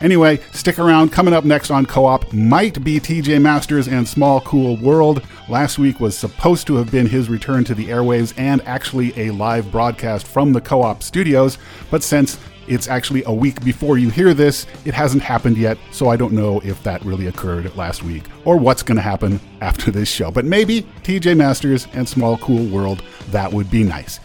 Anyway, 0.00 0.38
stick 0.52 0.78
around. 0.78 1.10
Coming 1.10 1.32
up 1.32 1.44
next 1.44 1.70
on 1.70 1.86
KOOP 1.86 2.30
might 2.32 2.84
be 2.84 3.00
TJ 3.00 3.40
Masters 3.40 3.88
and 3.88 4.06
Small 4.06 4.42
Cool 4.42 4.76
World. 4.76 5.22
Last 5.48 5.78
week 5.78 6.00
was 6.00 6.16
supposed 6.16 6.66
to 6.66 6.76
have 6.76 6.90
been 6.90 7.06
his 7.06 7.30
return 7.30 7.64
to 7.64 7.74
the 7.74 7.86
airwaves 7.86 8.34
and 8.36 8.60
actually 8.66 9.18
a 9.18 9.32
live 9.32 9.72
broadcast 9.72 10.26
from 10.26 10.52
the 10.52 10.60
KOOP 10.60 11.02
studios, 11.02 11.56
but 11.90 12.02
since 12.02 12.38
it's 12.68 12.88
actually 12.88 13.22
a 13.24 13.32
week 13.32 13.64
before 13.64 13.96
you 13.96 14.10
hear 14.10 14.34
this, 14.34 14.66
it 14.84 14.92
hasn't 14.92 15.22
happened 15.22 15.56
yet, 15.56 15.78
so 15.92 16.08
I 16.08 16.16
don't 16.16 16.32
know 16.32 16.60
if 16.60 16.82
that 16.82 17.02
really 17.04 17.28
occurred 17.28 17.74
last 17.76 18.02
week 18.02 18.24
or 18.44 18.58
what's 18.58 18.82
going 18.82 18.96
to 18.96 19.02
happen 19.02 19.40
after 19.62 19.90
this 19.90 20.10
show. 20.10 20.30
But 20.30 20.44
maybe 20.44 20.82
TJ 21.04 21.36
Masters 21.38 21.86
and 21.94 22.06
Small 22.06 22.36
Cool 22.38 22.66
World, 22.66 23.02
that 23.30 23.50
would 23.50 23.70
be 23.70 23.82
nice. 23.82 24.20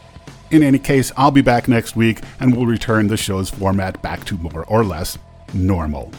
In 0.50 0.64
any 0.64 0.80
case, 0.80 1.14
I'll 1.16 1.32
be 1.32 1.42
back 1.42 1.70
next 1.70 1.96
week 1.96 2.24
and 2.42 2.54
we'll 2.54 2.66
return 2.66 3.08
the 3.08 3.16
show's 3.16 3.50
format 3.50 4.02
back 4.02 4.26
to 4.26 4.38
more 4.38 4.66
or 4.66 4.84
less 4.84 5.18
normal. 5.54 6.12